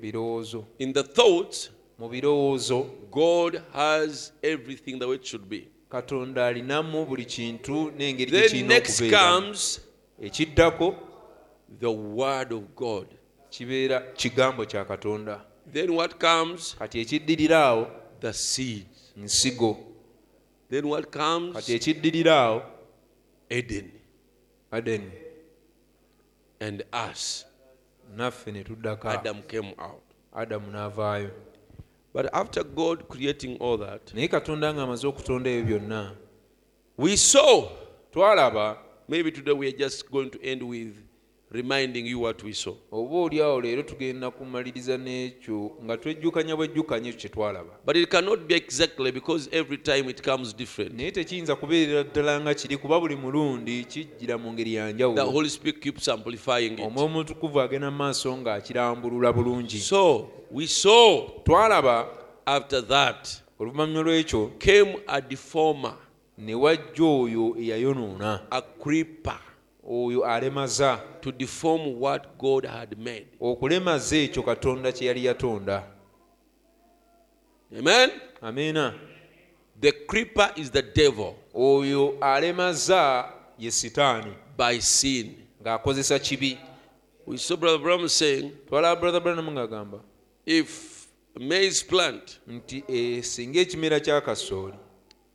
[0.00, 5.68] birowoozo In the thoughts, mu birowoozo God has everything the way it should be.
[5.90, 9.80] katonda alinamu buli kintu n'engeri Then next comes
[10.22, 10.94] ekiddako
[11.80, 13.06] the word of God.
[13.50, 15.40] kibeera kigambo kya katonda
[15.72, 16.76] Then what comes?
[16.78, 17.86] kati ekiddirira awo
[18.20, 19.12] The seeds.
[19.16, 19.76] nsigo
[20.70, 21.68] Then what kati comes?
[21.68, 22.62] ekiddirira awo
[23.50, 23.90] Eden
[24.72, 25.10] adeni
[26.60, 27.44] and us.
[28.16, 30.02] naffe ne tuddako Adam came out.
[30.34, 31.30] adamu n'avaayo
[32.12, 36.14] But after God creating all that, naye katonda ng'amaze okutonda ebyo byonna
[36.96, 37.68] we saw.
[38.12, 40.94] twalaba Maybe today we are just going to end with
[41.50, 42.74] reminding you what we saw.
[42.92, 48.08] oba oli awo leero tugenda kumaliriza n'ekyo nga twejjukanya bwejjukanya ekyo kye twalaba But it
[48.10, 50.94] cannot be exactly because every time it comes different.
[50.94, 55.48] naye tekiyinza kubeerera ddala nga kiri kuba buli mulundi kijjira mu ngeri ya The Holy
[55.48, 56.80] Spirit keeps amplifying it.
[56.80, 62.06] omwoyo omutukuvu agenda mu maaso ng'akirambulula bulungi So we saw twalaba
[62.46, 63.28] after that
[63.60, 65.94] oluvannyuma lw'ekyo came a deformer,
[66.38, 69.38] ne wajja oyo eyayonoona a creeper,
[69.90, 71.00] oyo alemaza.
[71.20, 73.26] to deform what God had made.
[73.40, 75.82] okulemaza ekyo katonda kye yali yatonda.
[77.78, 78.10] Amen.
[78.42, 78.94] amiina
[79.80, 81.34] The creeper is the devil.
[81.54, 84.32] Oyo alemaza ye sitaani.
[84.56, 85.34] By sin.
[85.62, 86.58] ng'akozesa kibi.
[87.26, 90.00] We saw Brother Bram saying, twalaba brother branamu ng'agamba
[90.48, 91.06] if
[91.38, 94.74] maize plant, nti eh, singa ekimera kya kasooli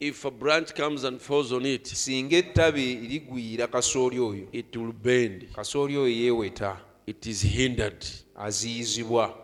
[0.07, 4.91] if a branch comes and falls on it, singa ettabi ligwira kasooli oyo it will
[4.93, 5.45] bend.
[5.55, 6.77] kasooli oyo yeeweta
[7.07, 8.05] It is hindered.
[8.35, 9.37] aziyizibwa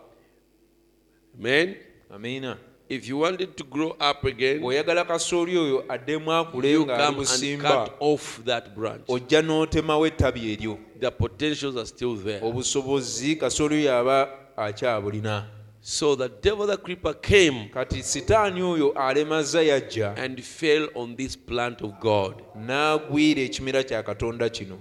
[1.38, 1.74] Amen.
[2.10, 2.56] amina
[2.88, 7.20] If you wanted to grow up again, bw'oyagala kasooli oyo addemu akule you ng'ali come
[7.52, 9.04] and cut off that branch.
[9.08, 12.40] ojja n'otemawo ettabi eryo The potentials are still there.
[12.46, 15.46] obusobozi kasooli oyo aba akyabulina
[15.82, 21.36] So the devil, the creeper, came kati sitaani oyo alemaza yajja and fell on this
[21.36, 22.42] plant of God.
[22.56, 24.78] n'agwira ekimera kya katonda kino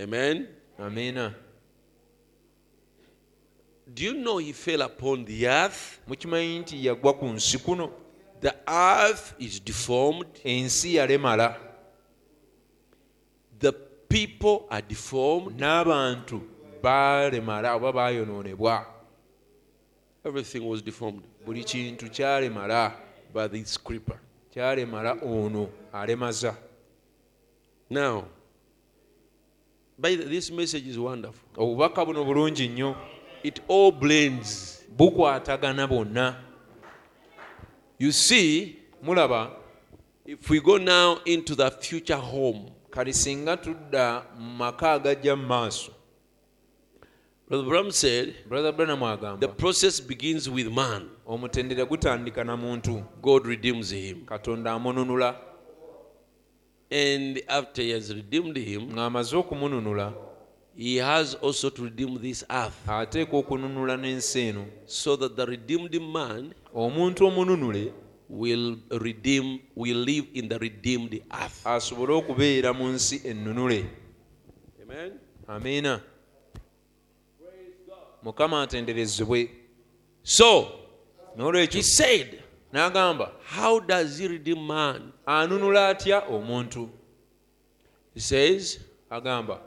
[0.00, 0.46] Amen.
[0.78, 1.34] amiina
[3.92, 5.98] Do you know he fell upon the earth?
[6.08, 7.90] mukimanyi nti yagwa ku nsi kuno
[8.40, 10.26] The earth is deformed.
[10.44, 11.56] ensi yalemala
[13.58, 13.72] The
[14.08, 15.60] people are deformed.
[15.60, 16.40] n'abantu
[16.82, 18.86] baalemala oba baayonoonebwa
[20.24, 22.92] Everything was deformed buli kintu kyalemala
[23.34, 24.18] by this creeper.
[24.54, 26.56] kyalemala ono alemaza
[27.90, 28.24] Now,
[29.98, 31.48] by the, this message is wonderful.
[31.56, 32.96] obubaka buno bulungi nnyo
[33.42, 34.82] It all blends.
[34.96, 36.36] bukwatagana bwonna
[37.98, 39.50] You see, mulaba
[40.26, 45.46] if we go now into the future home, kati singa tudda mu maka agajja mu
[45.46, 45.92] maaso
[47.50, 51.08] Brother Branham said, brother branham the process begins with man.
[51.26, 54.24] omutendera gutandika na muntu God redeems him.
[54.24, 55.34] katonda amununula
[56.92, 60.14] And after he has redeemed him, ng'amaze okumununula
[60.76, 62.86] he has also to redeem this earth.
[62.86, 67.92] ateeka okununula n'ensi eno So that the redeemed man omuntu omununule
[68.28, 71.66] will redeem, will live in the redeemed earth.
[71.66, 73.86] asobole okubeera mu nsi ennunule
[74.82, 75.12] Amen.
[75.48, 76.00] amiina
[78.22, 79.50] mukama atenderezebwe
[80.22, 80.68] So
[81.36, 82.42] n'olwekyo said,
[82.72, 85.12] n'agamba How does he redeem man?
[85.26, 86.88] anunula atya omuntu
[88.14, 88.78] He says,
[89.10, 89.58] agamba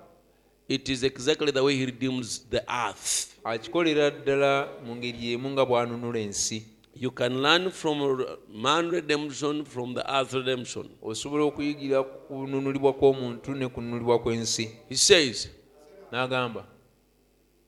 [0.67, 3.35] It is exactly the way he redeems the earth.
[3.43, 6.63] akikolera ddala mu ngeri emu nga bw'anunula ensi
[6.95, 8.23] You can learn from
[8.53, 10.89] man redemption from the earth redemption.
[11.01, 15.49] osobola okuyigira ku kununulibwa kw'omuntu ne kununulibwa kw'ensi He says,
[16.11, 16.63] n'agamba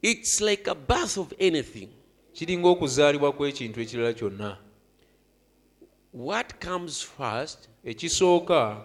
[0.08, 1.90] It's like a birth of anything.
[2.34, 4.58] kiringa okuzaalibwa kw'ekintu ekirala kyonna.
[6.14, 8.78] What comes first ekisooka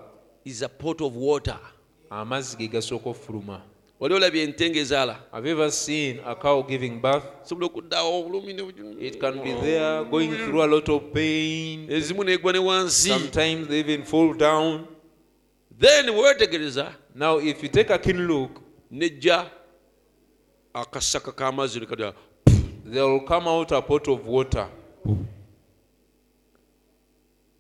[0.44, 1.60] is a pot of water.
[2.10, 3.60] amazzi ge gasooka okufuluma
[4.00, 5.16] wali olabye ente ng'ezaala?
[5.32, 7.24] Have you ever seen a cow giving birth?
[7.42, 11.86] Sobola okuddaawo obulumi it can be there going through a lot of pain.
[11.90, 13.08] Ezimu neegwa ne wansi.
[13.08, 14.86] Sometimes they even fall down.
[15.78, 19.59] Then bwe weetegereza now if you take a keen look nejja
[20.74, 22.14] akasaka k'amazzi ne kadda
[22.84, 24.68] there will come out a pot of water.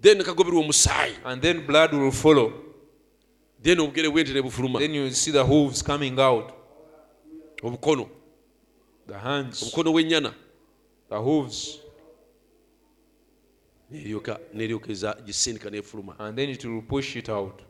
[0.00, 1.14] Then kagoberwa omusaayi.
[1.24, 2.52] And then blood will follow.
[3.62, 6.52] then obugere bwente ne bufuluma Then you see the hooves coming out,
[7.62, 8.08] obukono.
[9.06, 10.34] The hands, obukono bw'ennyana
[11.08, 11.78] the hooves,
[13.92, 14.38] neryoka
[15.26, 16.14] gisindika n'efuluma.
[16.18, 17.62] And then it will push it out.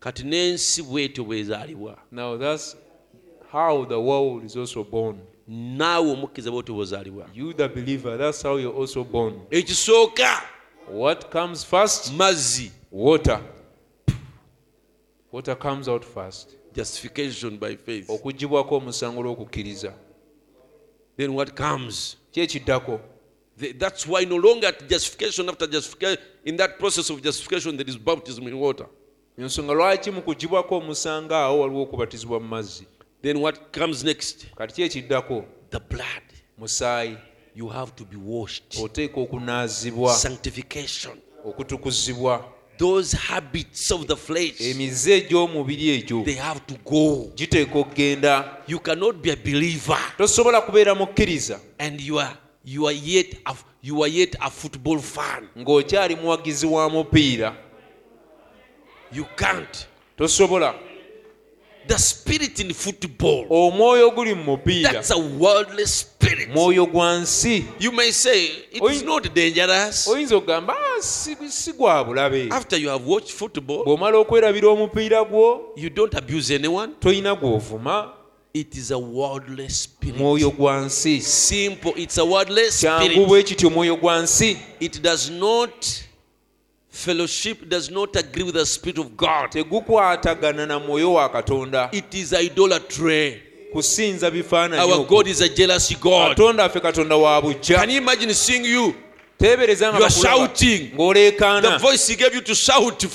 [0.00, 2.76] kati n'ensi bwetyo bwezaalibwa Now that's
[3.52, 5.18] how the world is also born.
[5.48, 9.34] naawe omukkiriza bwetyo bwozaalibwa You, the believer, that's how you're also born.
[9.50, 10.42] ekisooka
[10.92, 12.12] What comes first?
[12.12, 13.40] mazzi Water.
[15.32, 16.48] Water comes out first.
[16.76, 19.92] justification by faith okugibwako omusango lw'okukkiriza
[21.16, 23.00] then what comes ki ekiddako
[23.78, 27.98] that's why no longer at justification after justification in that process of justification there is
[27.98, 28.86] baptism in water
[29.38, 32.86] ensonga lwaki mu kugibwako omusango awo waliwo okubatizibwa mu mazzi
[33.22, 34.46] then what comes next?
[34.56, 35.44] Kati ki ekiddako?
[35.70, 36.22] The blood.
[36.60, 37.18] Musaayi.
[37.54, 38.78] You have to be washed.
[38.78, 40.14] Oteeka okunaazibwa.
[40.14, 41.18] Sanctification.
[41.44, 42.44] Okutukuzibwa.
[42.78, 47.30] Those habits of the flesh emize egy'omubiri egyo they have to go.
[47.34, 48.56] giteeka okugenda.
[48.66, 53.54] You cannot be a believer tosobola kubeera mukkiriza and you are you are yet a,
[53.82, 55.48] you are yet a football fan.
[55.58, 57.56] ng'okyali muwagizi wa mupiira.
[59.12, 59.86] You can't.
[60.16, 60.74] Tosobola
[61.90, 63.46] the spirit in football.
[63.50, 66.48] Omwoyo oguli mu mupiira that's a worldly spirit.
[66.48, 70.08] Mwoyo gwa nsi you may say it is not dangerous.
[70.08, 72.48] Oyinza okugamba "Ah, si gwa bulabe.
[72.50, 76.92] After you have watched football bw'omala okwerabira omupiira gwo you don't abuse anyone.
[77.00, 78.12] tolina gw'ovuma.
[78.54, 80.16] It is a worldly spirit.
[80.16, 83.28] Mwoyo gwa nsi simple it's a kyangu spirit.
[83.28, 85.86] bwe kityo mwoyo gwa nsi it does not
[86.90, 89.50] fellowship does not agree with the spirit of god.
[89.50, 91.88] Tegukwatagana na mwoyo wa katonda.
[91.92, 93.42] It is idolatry.
[93.72, 96.36] Kusinza bifaananyi our god is a jealous god.
[96.36, 98.94] Katonda affe katonda wa bujja can you imagine seeing you?
[99.38, 100.90] Teebereza nga You are bakulaba shouting.
[100.90, 103.06] the ng'oleekaana voice he gave you to shout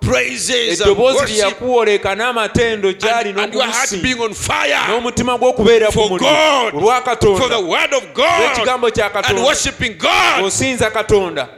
[0.00, 1.36] praises and eddoboozi lye worship.
[1.38, 4.78] yakuwoleeka n'amatendo gyali and, and your heart n'okumusinga being on fire.
[4.88, 6.74] N'omutima gw'okubeera For ku God.
[6.74, 8.56] olwa for the katonda word of god.
[8.92, 9.44] Kya katonda.
[9.44, 10.44] worshiping god.
[10.44, 11.48] Osinza katonda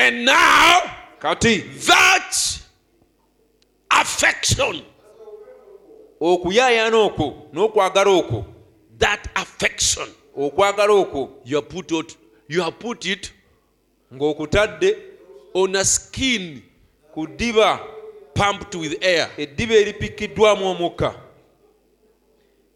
[0.00, 0.80] and now
[1.20, 1.86] kati.
[1.86, 2.32] that
[3.90, 4.82] affection.
[6.20, 8.44] Okuyaayana okwo n'okwagala okwo.
[8.98, 10.08] That affection.
[10.36, 11.30] Okwagala okwo.
[11.44, 12.16] You have put it,
[12.48, 13.32] you have put it
[14.12, 14.96] ng'okutadde
[15.54, 16.62] on a skin
[17.14, 17.80] ku ddiba
[18.34, 19.30] pumped with air.
[19.36, 21.14] eddiba eripikiddwamu omukka.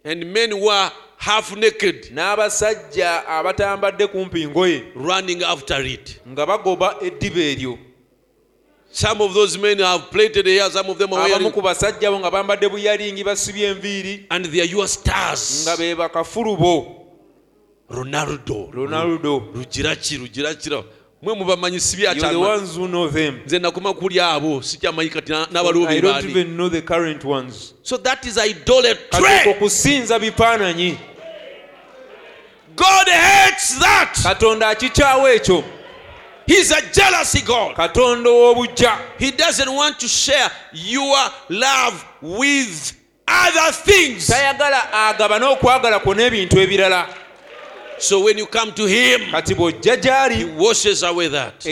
[0.04, 0.90] And men were
[1.24, 6.20] half naked n'abasajja abatambadde kumpi ngoye running after it.
[6.28, 7.78] nga bagoba eddiba eryo.
[8.92, 12.18] Some of those men have plaited hair some of them are wearing ku basajja bo
[12.18, 15.64] nga bambadde buyalingi basibye enviiri and they are your stars.
[15.66, 17.06] nga be bakafulubo.
[17.90, 18.70] Ronaldo.
[18.72, 19.42] Ronaldo.
[19.54, 20.84] Rugiraki rugirakira
[21.22, 23.40] mwe mubamanyi si You're the byakyama ones who know them.
[23.46, 27.24] Nze nakoma kuli abo sikyamanyi kati na- I n'abaluubi don't baani even know the current
[27.24, 27.72] ones.
[27.82, 29.50] So that is idolatry.
[29.50, 30.98] Okusinza bifaananyi
[32.76, 34.14] god hates that.
[34.22, 35.64] Katonda akikyawo ekyo.
[36.46, 37.74] He's a jealousy god.
[39.18, 41.16] He doesn't want to share your
[41.48, 42.92] love with
[43.26, 44.26] other things.
[44.28, 47.08] Tayagala agabane okwagala kwo n'ebintu ebirala.
[47.98, 51.62] So when you come to him he washes away that.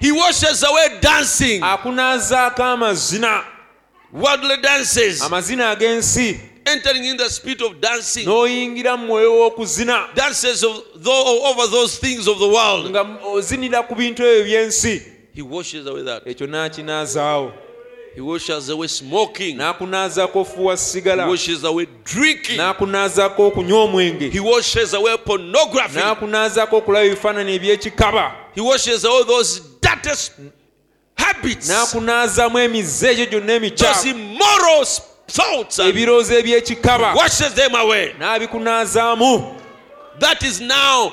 [0.00, 1.62] he washes away dancing.
[4.12, 5.22] Worldly dances
[6.66, 8.26] entering in the spirit of dancing.
[8.26, 10.14] N'oyingira mu mwoyo w'okuzina.
[10.14, 12.90] Dances of though, over those things of the world.
[12.90, 15.02] Nga ozinira ku bintu ebyo by'ensi.
[15.34, 16.26] He washes away that.
[16.26, 17.52] Ekyo n'akinaazaawo
[18.14, 19.56] he washes away smoking.
[19.56, 21.28] N'akunaazaako ofuuwa sigala.
[21.28, 22.56] Washes away drinking.
[22.58, 24.30] N'akunaazaako okunywa omwenge.
[24.30, 25.98] He washes away pornography.
[25.98, 28.32] N'akunaazaako okulaba ebifaananyi eby'ekikaba.
[28.54, 30.10] He washes away those dirty
[31.14, 31.68] habits.
[31.68, 38.14] N'akunaazaamu emize egyo gyonna those emikyafu immoral thoughts and ebirowoozo eby'ekikaba washes them away.
[38.18, 39.60] n'abikunaazaamu.
[40.18, 41.12] That is now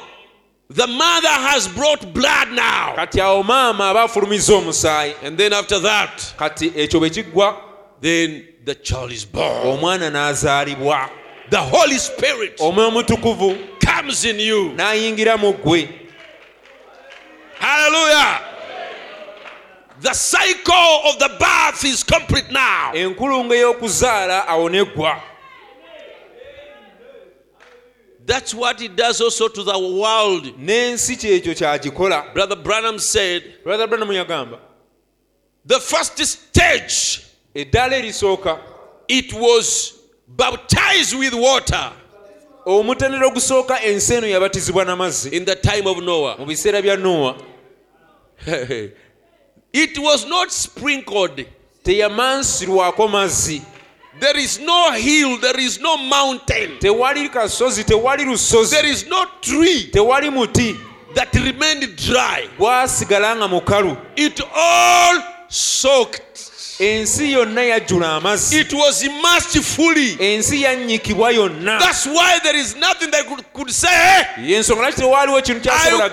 [0.70, 2.96] the mother has brought blood now.
[2.96, 5.16] Kati awo maama aba afulumiza omusaayi.
[5.24, 7.56] And then after that kati ekyo bwe kiggwa
[8.02, 9.66] then the child is born.
[9.66, 11.10] omwana n'azaalibwa.
[11.50, 14.74] The holy spirit omwoyo omutukuvu comes in you.
[14.76, 15.90] n'ayingira mu ggwe.
[17.60, 18.47] Hallelujah
[20.02, 22.92] the cycle of the birth is complete now.
[22.94, 25.22] Enkulungo ey'okuzaala awo neggwa
[28.28, 30.44] that's what it does also to the world.
[30.60, 32.34] N'ensi kyekyo kyagikola.
[32.34, 34.60] Brother branham said brother yagamba
[35.66, 37.26] the first stage
[37.56, 38.60] eddaala erisooka
[39.08, 41.92] it was baptized with water.
[42.66, 46.38] omutendera ogusooka ensi eno yabatizibwa n'amazzi in the time of noah.
[46.40, 46.98] mu biseera bya
[49.74, 51.46] it was not sprinkled.
[51.84, 53.62] teyamansirwako mazzi
[54.20, 59.26] There is no hill, there is no mountain, tewali kasozi tewali lusozi there is no
[59.42, 60.76] tree tewali muti
[61.14, 62.50] that remained dry.
[62.58, 66.52] gwasigala nga mukalu It all soaked.
[66.80, 68.60] Ensi yonna yajjula amazzi.
[68.60, 70.16] It was immersed fully.
[70.20, 71.80] ensi yannyikibwa yonna.
[71.80, 76.10] That's why there is nothing that could, could say, yensonga lwaki tewaaliwo ekintu kyasobola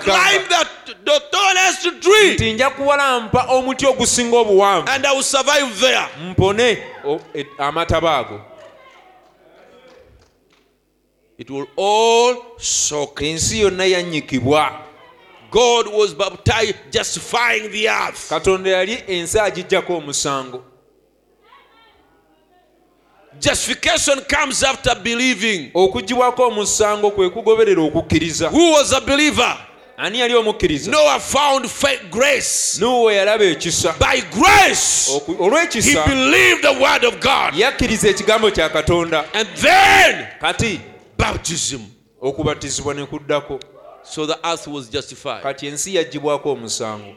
[2.33, 4.89] nti nja kuwalampa omuti ogusinga obuwanvu.
[4.89, 6.07] And I will survive there.
[6.29, 6.77] mpone
[7.35, 8.41] e- amataba ago.
[11.37, 13.21] It will all soak.
[13.21, 14.84] ensi yonna yannyikibwa
[15.55, 18.29] God was baptized, justifying the earth.
[18.29, 20.63] katonda yali ensi agijjako omusango
[23.39, 25.71] Justification comes after believing.
[25.73, 29.57] okugibwako omusango kwe kugoberera okukkiriza Who was a believer?
[29.97, 31.69] ani yali omukkiriza Noah found
[32.11, 32.79] grace.
[32.79, 37.53] nuwe yalaba ekisa By grace, Oku- he olw'ekisa believed the word of God.
[37.55, 40.79] yakkiriza ekigambo kya katonda And then kati
[41.17, 41.79] baptism.
[42.21, 43.59] okubatizibwa ne kuddako
[44.07, 45.43] So the earth was justified.
[45.43, 47.15] kati ensi yaggibwako omusango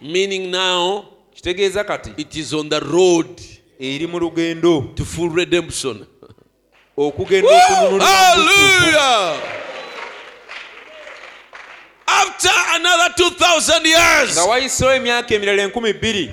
[0.00, 1.04] Meaning now
[1.34, 3.40] kitegeeza kati it is on the road
[3.80, 6.06] eri mu lugendo to full redemption.
[6.96, 9.40] okugenda Hallelujah!
[12.06, 16.30] After another 2,000 years, nga wayisewo emyaka emirala enkumi bbiri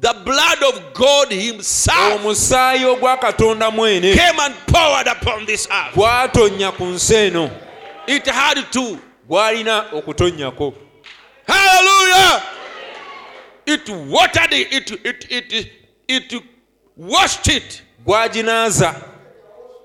[0.00, 5.94] the blood of God Himself omusaayi ogwa katonda mwene came and poured upon this earth.
[5.94, 7.50] gwatonnya ku nsi eno
[8.10, 8.98] It had to.
[9.28, 10.74] gwalina okutonnyako
[11.46, 12.42] Hallelujah!
[13.66, 15.72] It watered it, it, it, it,
[16.08, 16.42] it
[16.96, 17.82] washed it.
[18.04, 18.94] gwaginaaza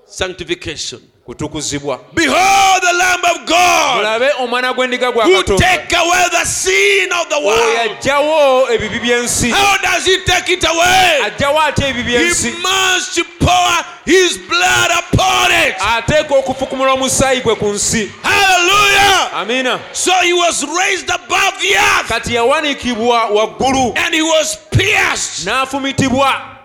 [0.04, 1.00] Sanctification.
[1.26, 1.98] Kutukuzibwa.
[2.14, 7.28] Behold the Lamb of God mulabe omwana gw'endiga gwa who take away the sin of
[7.28, 8.70] the oyo world.
[8.70, 9.50] ebibi by'ensi.
[9.50, 11.20] How does He take it away?
[11.24, 12.50] ajjawo ate ebibi by'ensi?
[12.50, 15.74] He must pour His blood upon it.
[15.80, 18.10] ateeka okufukumula omusaayi gwe ku nsi.
[18.22, 19.30] Hallelujah!
[19.34, 19.80] amiina.
[19.92, 22.08] So He was raised above the earth.
[22.08, 23.92] Kati yawanikibwa waggulu.
[23.96, 25.46] And He was pierced.
[25.46, 26.55] N'afumitibwa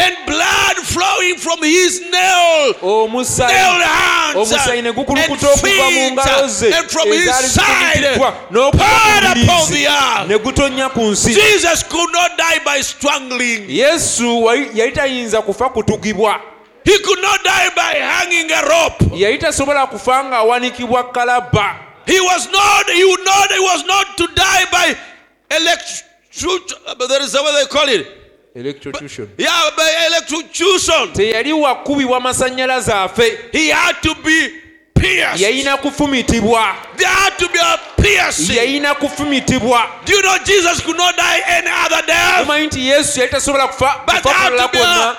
[0.00, 2.74] and blood flowing from His nail.
[2.82, 8.16] omusaayi nailed hands omusaayi and gukulukuta okuva mu ngalo ze feet and from his side
[8.18, 10.28] poured upon the earth.
[10.28, 13.68] ne gutonnya ku nsi Jesus could not die by strangling.
[13.68, 14.44] yesu
[14.74, 16.40] yali tayinza kufa kutugibwa
[16.84, 19.04] He could not die by hanging a rope.
[19.14, 24.26] yali tasobola kufa ng'awanikibwa kalabba He was not, he would not, he was not to
[24.34, 24.96] die by
[25.56, 26.58] electro,
[26.98, 28.19] but there is a they call it.
[28.54, 31.12] Electrocution Yeah, by electrocution.
[31.12, 34.50] teyali wakubibwa masannyalaze afe He had to be
[35.00, 35.40] pierced.
[35.40, 38.56] yayina kufumitibwa There had to be a piercing.
[38.56, 42.42] yayina kufumitibwa Do you know Jesus could not die any other death?
[42.42, 45.16] omanyi nti yesu yali tasobola kufa kufa kulala kwonna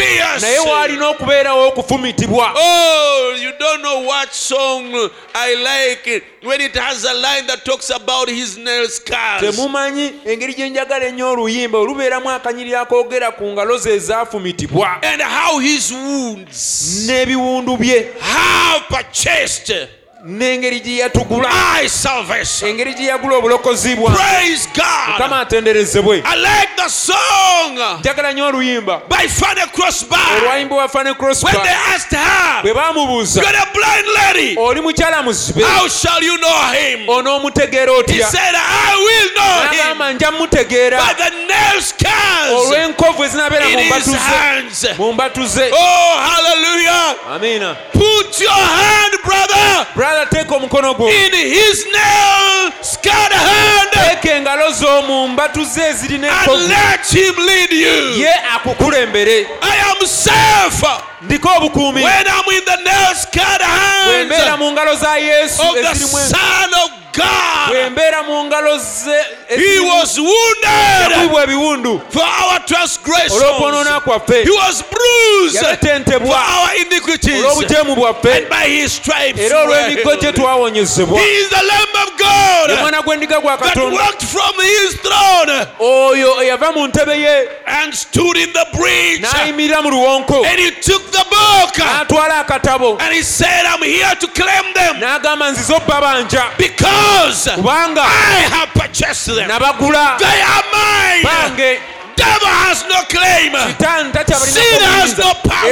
[0.00, 0.48] a piercing.
[0.48, 7.04] naye waalina okubeerawo okufumitibwa Oh, you don't know what song I like when it has
[7.04, 9.42] a line that talks about his nail scars.
[9.42, 15.58] temumanyi engeri gye njagala ennyo oluyimba olubeeramu akanyiri akoogera ku ngalo ze ezaafumitibwa And how
[15.58, 19.88] his wounds n'ebiwundu bye have purchased
[20.24, 21.48] n'engeri gye yatugula.
[22.66, 26.22] Engeri gye yagula obulokozi bwamukama atenderezebwe.
[28.00, 29.00] Njagala nnyo oluyimba.
[30.42, 31.52] Olwayimbibwa fane crossbwe
[32.74, 33.40] baamubuuza.
[33.80, 34.54] Blind lady.
[34.58, 37.08] oli mukyala muzibe How shall you know him?
[37.08, 38.26] onoomutegeera otya?
[38.26, 39.78] Said, I will know him.
[39.78, 43.78] n'agamba nja mutegeera by the nail scars olw'enkovu ezinabeera in
[44.98, 46.20] mu mbatu ze Oh,
[47.34, 47.76] amiina.
[47.92, 51.08] Put your hand, brother, brother teeka omukono gwo.
[51.08, 53.90] In his nail scarred hand.
[53.92, 56.68] Teeka engalo zo mu mbatu ze ezirina and enkovu.
[56.68, 58.22] let him lead you.
[58.24, 59.46] ye akukulembere.
[59.62, 60.86] I am safe.
[61.22, 62.02] Ndiko obukuumi.
[62.02, 64.58] When I'm in the nail scarred hands.
[64.58, 67.90] mu ngalo za yesu of the Son of bwe God.
[67.92, 72.00] mbeera mu ngalo ze He ezirimu was wounded ebiwundu.
[72.12, 73.32] for our transgressions.
[73.42, 74.42] olw'okwonoona kwaffe.
[74.44, 77.44] He was bruised for yabetentebwa our iniquities.
[77.44, 78.36] olw'obujeemu bwaffe.
[78.36, 81.18] And by his stripes era olw'emiggo gye twawonyezebwa.
[81.18, 83.96] He is the Lamb of ye God mwana gw'endiga gwa katonda.
[83.96, 87.48] walked from his throne oyo eyava mu ntebe ye.
[87.66, 89.20] and stood in the breach.
[89.22, 90.44] n'ayimirira mu luwonko.
[90.46, 93.00] And he took the book n'atwala akatabo.
[93.00, 94.96] and he said, I'm here to claim them.
[95.00, 96.56] N'agamba nzize obba banja.
[96.58, 96.99] Because
[97.54, 98.04] kubanga
[99.46, 100.18] nabagula.
[101.22, 101.80] Bange.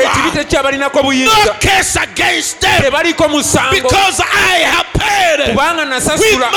[0.02, 3.88] Ekibi tekyabalinako buyinzatebaliiko musango.
[5.84, 6.50] Nasasula.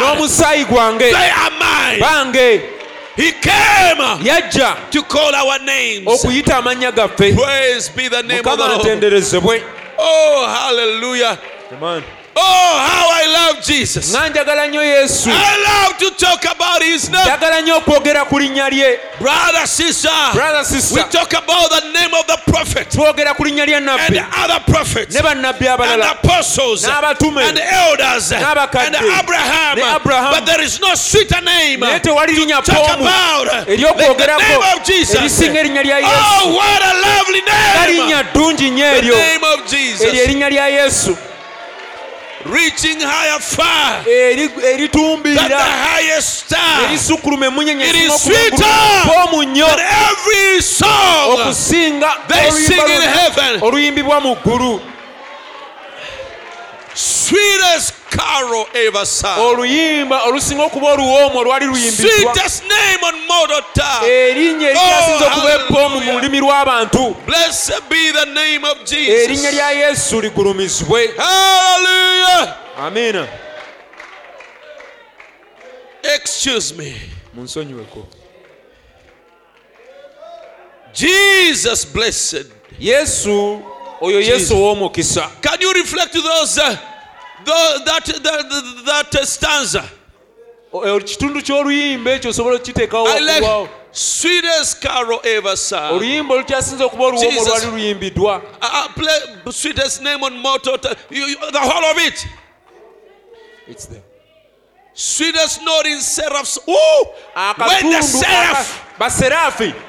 [0.00, 1.12] n'omusaayi gwange.
[2.00, 2.60] Bange.
[3.16, 6.06] He came yajja to call our names.
[6.06, 7.32] okuyita amannya gaffe.
[7.32, 9.62] Mukama atenderezebwe
[9.98, 11.38] oh hallelujah.
[11.72, 12.02] Amen.
[12.38, 14.10] Oh, how I love Jesus.
[14.10, 15.30] nga njagala nnyo yesu.
[15.30, 17.24] I love to talk about his name.
[17.24, 19.00] njagala nnyo okwogera ku linnya lye.
[19.20, 20.62] Brother, sister, brother
[20.94, 22.90] we talk about the name of the prophet.
[22.90, 25.14] Twogera ku linnya lya and nabbi the other prophets.
[25.14, 26.84] Ne bannabbi and the apostles.
[26.84, 27.42] N'abatume.
[27.42, 29.76] and the elders and Abraham.
[29.76, 30.30] Ne Abraham.
[30.30, 33.08] But there is no sweeter name naye tewali linnya poomu.
[33.66, 35.14] eryokwogerako name of Jesus.
[35.14, 36.44] erisinga erinnya lya yesu.
[36.44, 39.14] Oh, what a lovely nga linnya ddungi nnyo eryo.
[39.14, 41.16] Name of eryo erinnya lya yesu
[42.46, 44.02] reaching higher far.
[44.08, 46.48] Eh, Eritumbirira the highest
[51.32, 52.80] okusinga they sing
[53.60, 54.80] oluyimbibwa mu ggulu
[58.10, 59.38] carol ever sung.
[59.38, 62.32] oluyimba olusinga okuba oluwoomu olwali luyimbiddwa.
[62.32, 64.08] Tongue.
[64.08, 67.16] erinnya erikyasinza Oh, okuba ebbomu mu lulimi lw'abantu
[68.70, 71.10] of erinnya lya yesu ligulumizibwe.
[72.78, 73.26] Amiina
[76.14, 76.94] Excuse me.
[77.34, 78.06] munsonyiweko.
[80.94, 82.46] Jesus blessed.
[82.78, 83.62] yesu
[84.00, 85.30] oyo yesu ow'omukisa.
[85.42, 86.78] Can you reflect those, uh, tho-
[87.84, 89.84] that, that, that, stanza?
[90.72, 95.92] O- kitundu ky'oluyimba ekyo osobola okukiteekawo I like sweetest carol ever sung.
[95.92, 98.86] oluyimba olukyasinza okuba olwali luyimbiddwa Uh,
[99.46, 100.78] uh, sweetest name on mortal.
[101.10, 102.26] You, you, the whole of it.
[104.94, 106.58] Sweetest note in seraphs.
[106.68, 107.04] Ooh!
[107.56, 108.84] When the seraph,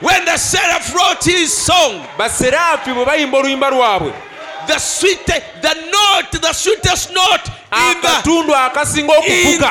[0.01, 4.14] when the seraph wrote his song, baseraafi bwe bayimba oluyimba lwabwe
[4.70, 9.70] the sweet, the note, the sweetest note akatundu akasinga okuvuga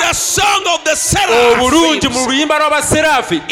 [2.08, 3.42] mu luyimba lw'abaserafi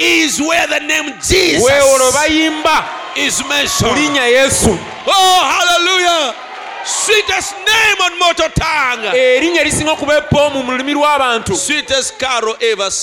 [1.65, 2.85] weewo lwe bayimba.
[4.27, 4.79] yesu.
[9.15, 11.53] Erinnya erisinga okuba epoomu mu lulimi lw'abantu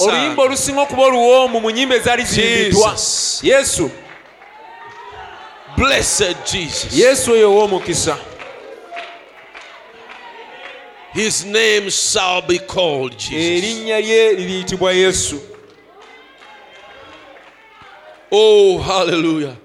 [0.03, 2.91] oluyimba olusinga okuba oluwoomu mu nyimba ezaali ziyimbiddwa
[3.43, 3.91] yesu.
[6.91, 8.17] Yesu oyo ow'omukisa.
[11.13, 13.33] His name shall be called Jesus.
[13.33, 15.39] erinnya lye liriyitibwa yesu
[18.35, 19.55] Oh, hallelujah.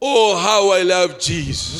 [0.00, 1.78] Oh, how I love Jesus.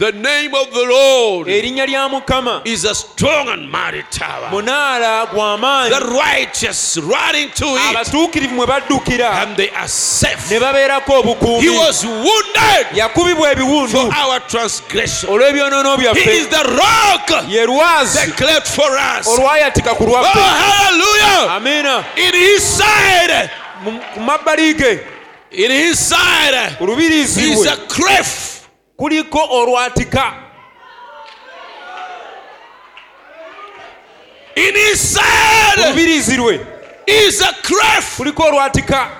[0.00, 4.48] The name of the Lord erinnya lya mukama is a strong and mighty tower.
[4.50, 10.50] munaala gw'amaanyi The righteous running to it abatuukirivu mwe baddukira and they are safe.
[10.50, 15.28] ne babeerako He was wounded yakubibwa for ebiwundu our transgression.
[15.30, 19.26] olw'ebyonoono He is the rock ye lwazi that cleft for us.
[19.28, 21.56] Oh, olwayatika ku lwaffe hallelujah!
[21.56, 23.50] amina In his side,
[24.14, 25.00] ku mabbali ge
[25.50, 28.49] in his side is a cleft.
[29.00, 30.32] kuliko olwatika.
[34.54, 36.66] Inisaid olubirizirwe
[37.06, 38.16] is a craft.
[38.16, 39.10] Kuliko olwatika.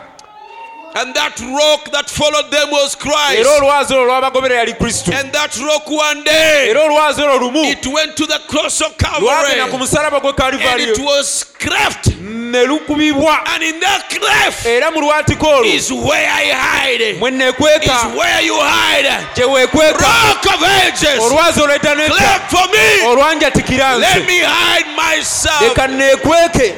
[0.92, 3.38] And that rock that followed them was Christ.
[3.38, 7.86] era olwazi olwo yali kristo And that rock one day, era olwazi olwo lumu it
[7.86, 9.78] went to the cross of lwagenda ku Calvary.
[9.78, 12.06] musalaba gwe And kalivaliyo it was cleft.
[12.20, 17.18] ne lukubibwa And in that cleft era mu lwatika olwo is where I hide.
[17.20, 19.08] mwe Is where you hide.
[19.34, 21.20] gye weekweka Rock of ages.
[21.20, 21.60] olwazi
[21.94, 21.94] nedda
[22.50, 23.06] for me.
[23.06, 25.60] olwanjatikira Let nze me hide myself.
[25.62, 26.74] leka neekweke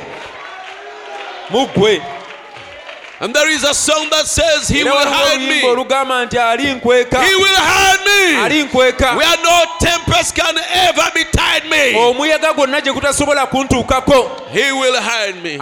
[3.23, 5.63] And there is a song that says, He will hide me.
[5.63, 8.67] olugamba nti ali He will hide me.
[9.17, 11.95] Where no tempest can ever betide me.
[11.95, 15.57] omuyaga gwonna gye gutasobola kuntuukako He will hide me.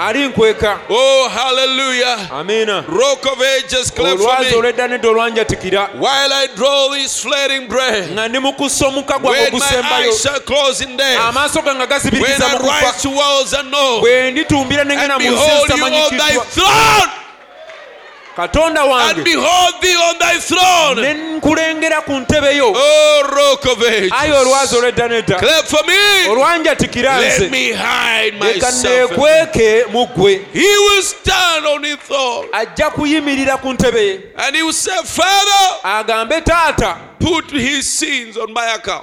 [0.88, 2.28] Oh, hallelujah.
[2.30, 5.08] amiina Rock of ages, cleft for olwazi me.
[5.08, 9.58] olwanjatikira While I draw this flaring breath, nga ndi mu kussa omuka gwange when my
[9.58, 11.78] ogusembayo eyes shall close in death, amaaso gange
[12.22, 16.30] when I mu kufa rise bwe nditumbira nengena and mu nsi behold you on thy
[16.30, 17.12] ezitamanyikiddwa throne,
[18.36, 19.20] katonda wange
[21.36, 22.72] nkulengera ku ntebe yo.
[24.10, 25.38] Ayi olwazi olwedda nedda.
[26.30, 28.70] Olwanjatikira nzeleka
[29.16, 30.40] neekweke mu ggwe
[32.52, 34.20] ajja kuyimirira ku ntebe ye.
[35.82, 36.96] Agambe taata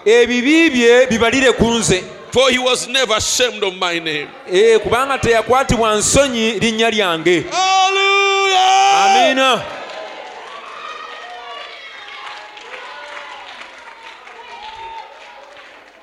[0.06, 2.04] ebibi bye bibalire ku nze.
[2.38, 4.30] For he was never ashamed of my name.
[4.52, 9.06] Eh, kubanga teyakwatibwa nsonyi linnya lyange Hallelujah!
[9.06, 9.62] amiina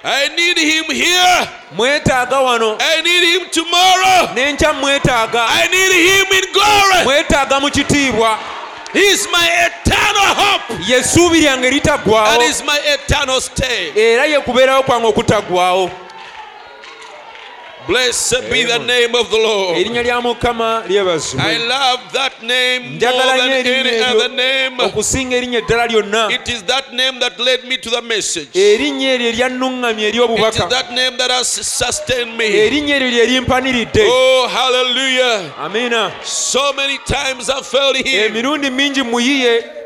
[0.07, 1.49] I need him here.
[1.77, 4.29] mwetaaga wano I need him tomorrow.
[4.35, 7.05] n'enkya mwetaaga I need him in glory.
[7.05, 8.39] mwetaaga mu kitiibwa
[8.93, 12.43] He's my eternal hope ye ssuubi lyange litaggwawo
[13.97, 15.91] era ye kubeerawo kwange okutaggwawo
[17.87, 19.77] Blessed be the name of the Lord.
[19.77, 24.79] erinnya lya mukama I love that name more than any other name.
[24.81, 28.49] okusinga erinnya eddala lyonna It is that name that led me to the message.
[28.55, 32.45] It erinnya eryo eryannuŋŋamya eri is that name that has sustained me.
[32.47, 35.53] erinnya eryo lye limpaniridde Oh, hallelujah.
[35.59, 38.33] amiina So many times I've felt him.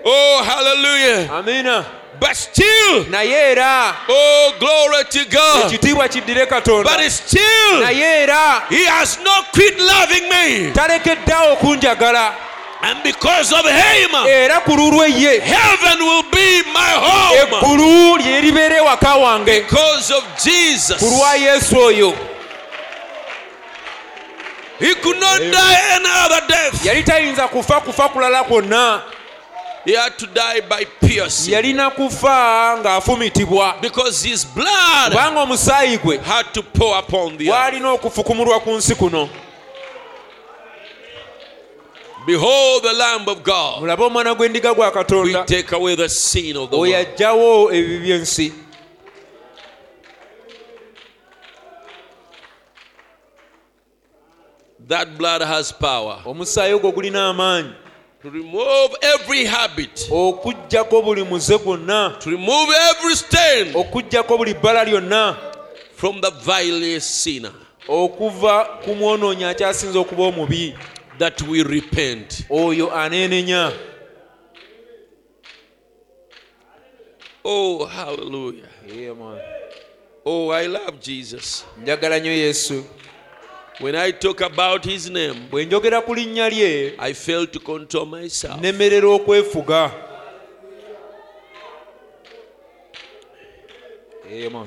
[0.04, 1.28] Oh, hallelujah.
[1.32, 5.66] amiina But still, naye era oh, glory to God.
[5.66, 10.70] ekitiibwa kiddire katonda But still, naye era he has not quit loving me.
[10.72, 12.34] talekeddeawo okunjagala
[12.80, 14.10] And because of him,
[15.40, 17.34] heaven will be my home.
[19.44, 21.00] Because of Jesus.
[24.78, 26.84] He could not die any other death.
[29.84, 31.54] He had to die by piercing.
[31.54, 33.74] yalina kufa ng'afumitibwa
[35.10, 36.20] kubanga omusaayi gwe
[37.38, 39.28] gwalina okufukumulwa ku nsi kuno.
[42.26, 43.80] Behold the Lamb of God.
[43.80, 45.46] mulabe omwana gw'endiga gwa katonda.
[46.72, 48.52] oyo ajjawo ebibi by'ensi.
[54.88, 56.20] That blood has power.
[56.24, 57.72] Omusaayi ogwo gulina amaanyi
[58.22, 64.84] to remove every habit, okuggyako buli muze gwonna to remove every stain okuggyako buli bbala
[64.84, 65.36] lyonna
[65.96, 67.52] from the vilest sinner.
[67.88, 70.74] okuva ku mwonoonyi akyasinza okuba omubi
[71.18, 72.44] That we repent.
[72.50, 73.72] oyo aneenenya
[77.44, 78.68] Oh, hallelujah.
[80.24, 81.64] Oh, I love Jesus.
[81.82, 82.84] njagala nnyo yesu
[83.80, 88.06] When I talk about his name, bwe njogera ku linnya lye I fail to control
[88.06, 88.60] myself.
[88.60, 89.90] nemerera okwefuga
[94.30, 94.66] Amen.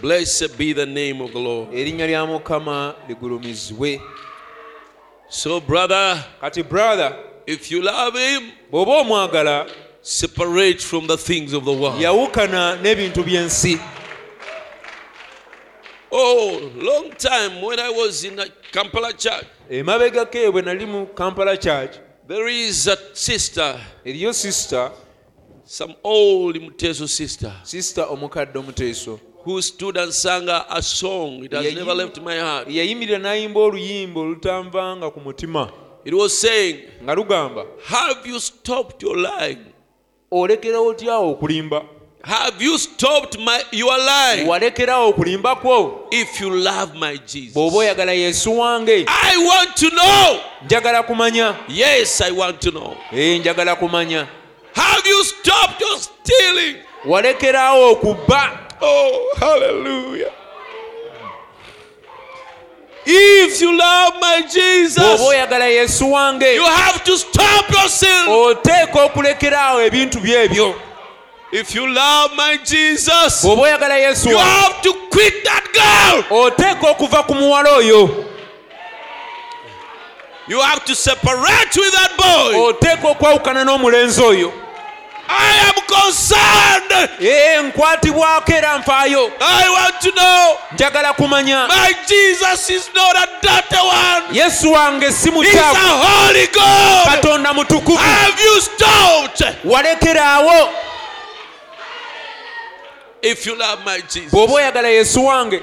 [0.00, 1.68] Blessed be the name of the Lord.
[1.74, 4.00] erinnya lya mukama ligulumizibwe
[5.28, 7.16] So, brother, kati brother
[7.46, 9.66] if you love him, bw'oba omwagala
[10.02, 12.00] separate from the things of the world.
[12.00, 13.78] yawukana n'ebintu by'ensi
[16.12, 21.06] Oh, long time when I was in a Kampala church, emabegako eyo bwe nali mu
[21.06, 21.96] kampala church
[22.26, 24.90] there is a sister, eriyo sisita
[25.64, 31.44] some old Muteso sister, sisita omukadde omuteeso who stood and sang a, a song.
[31.44, 32.68] It has Yeah, never left my heart.
[32.68, 35.70] yayimirira n'ayimba oluyimba olutanvanga ku mutima
[36.04, 39.58] It was saying, nga lugamba Have you stopped your lying?
[40.32, 41.84] olekerawo otyawo okulimba
[42.24, 44.46] Have you stopped my your life?
[44.46, 49.90] walekerawo okulimba kwo If you love my Jesus, bw'oba oyagala yesu wange I want to
[49.90, 50.40] know.
[50.64, 52.96] njagala kumanya Yes, I want to know.
[53.12, 54.26] ee njagala kumanya
[54.74, 56.76] Have you stopped your stealing?
[57.04, 60.30] walekerawo okubba Oh, hallelujah.
[63.06, 68.28] If you love my Jesus, oyagala yesu wange you have to stop your sin.
[68.28, 70.74] oteeka okulekeraawo ebintu byebyo
[71.52, 76.38] If you love my Jesus, bw'oba oyagala yesu you have to quit that girl.
[76.42, 78.26] oteeka okuva ku muwala oyo
[80.48, 82.56] You have to separate with that boy.
[82.58, 84.52] oteeka okwawukana n'omulenzi oyo
[85.32, 87.10] I am concerned.
[87.66, 90.56] nkwatibwako era nfaayo I want to know.
[90.74, 94.22] njagala kumanya My Jesus is not a dirty one.
[94.38, 97.06] yesu wange si He's mukyafu a holy God.
[97.06, 99.56] katonda mutukuvu Have you stopped?
[99.64, 100.68] walekeraawo
[103.22, 105.62] If you love my Jesus, bw'oba oyagala yesu wange.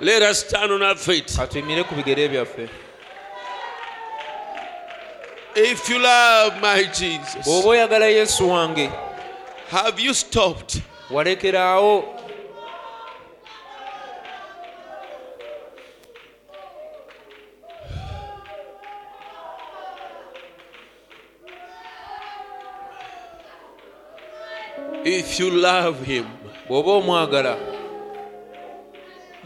[0.00, 1.26] Let us stand on our feet.
[1.26, 2.83] katuyimire ku bigere byaffe
[5.56, 8.90] If you love my Jesus, bw'oba oyagala yesu wange
[9.70, 10.82] have you stopped?
[11.10, 12.04] walekeraawo
[25.04, 26.26] If you love him,
[26.68, 27.56] bw'oba omwagala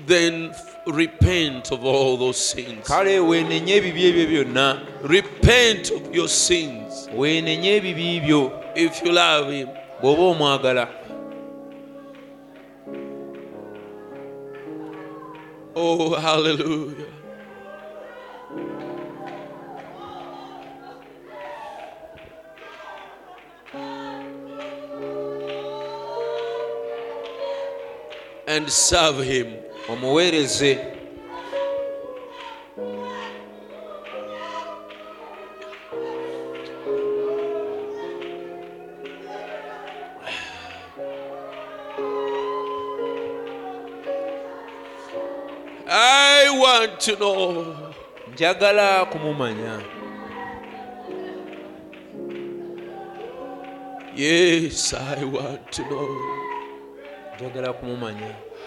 [0.07, 0.55] then
[0.93, 2.87] repent of all those sins.
[2.87, 7.09] kale weenenye ebibi ebyo byonna Repent of your sins.
[7.17, 9.69] weenenye ebibi byo If you love him,
[10.01, 10.89] bw'oba omwagala
[15.75, 17.07] oh, hallelujah.
[28.47, 29.55] And serve him.
[29.93, 30.71] Omuweereze
[45.91, 47.77] I want to know.
[48.33, 49.83] Njagala kumumanya.
[54.15, 56.09] Yes, I want to know.
[57.37, 58.35] njagala kumumanya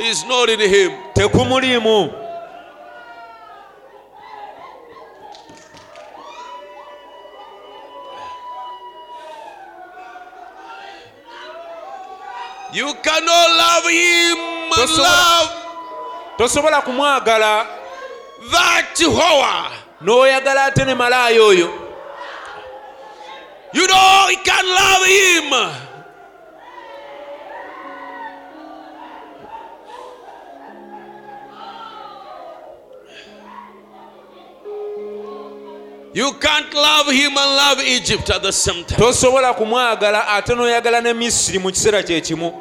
[0.00, 0.92] is not in him.
[1.14, 2.12] tekumuliimu
[12.72, 14.38] You cannot love him
[14.78, 15.50] and love
[16.38, 17.66] tosobola kumwagala
[18.52, 19.72] that whore.
[20.02, 21.84] n'oyagala ate ne malaaya oyo
[23.72, 25.87] You know, you can love him.
[38.96, 42.52] Tosobola kumwagala ate n'oyagala ne misiri mu kiseera kye kimu.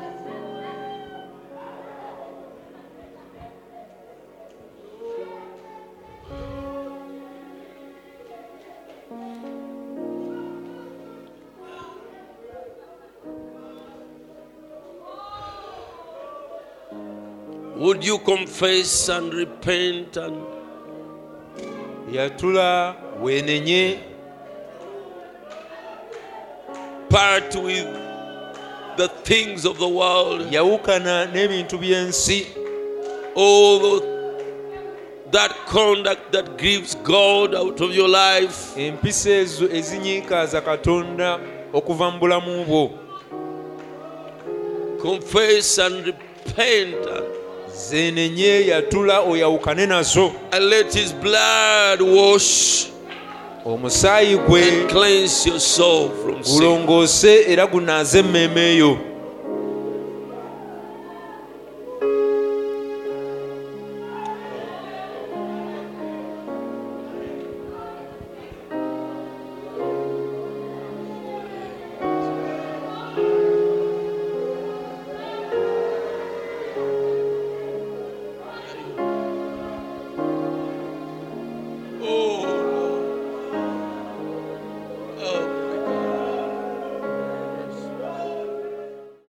[17.78, 20.46] Would you confess and repent and
[22.12, 24.00] yatula weenenye
[27.10, 27.88] part with
[28.98, 30.52] the things of the world?
[30.52, 32.46] yawukana n'ebintu by'ensi.
[35.32, 38.78] That conduct that grieves God out of your life.
[38.78, 41.40] empisa ezo ezinyiikaaza katonda
[41.74, 42.92] okuva mu bulamu bwo.
[45.02, 46.96] Confess and repent.
[47.76, 50.34] Zenenye yatula oyawukane nazo.
[50.52, 52.88] And let his blood wash
[53.68, 56.54] omusaayi gwe and cleanse your soul from sin.
[56.56, 58.98] gulongoose era gunaaze emmeeme eyo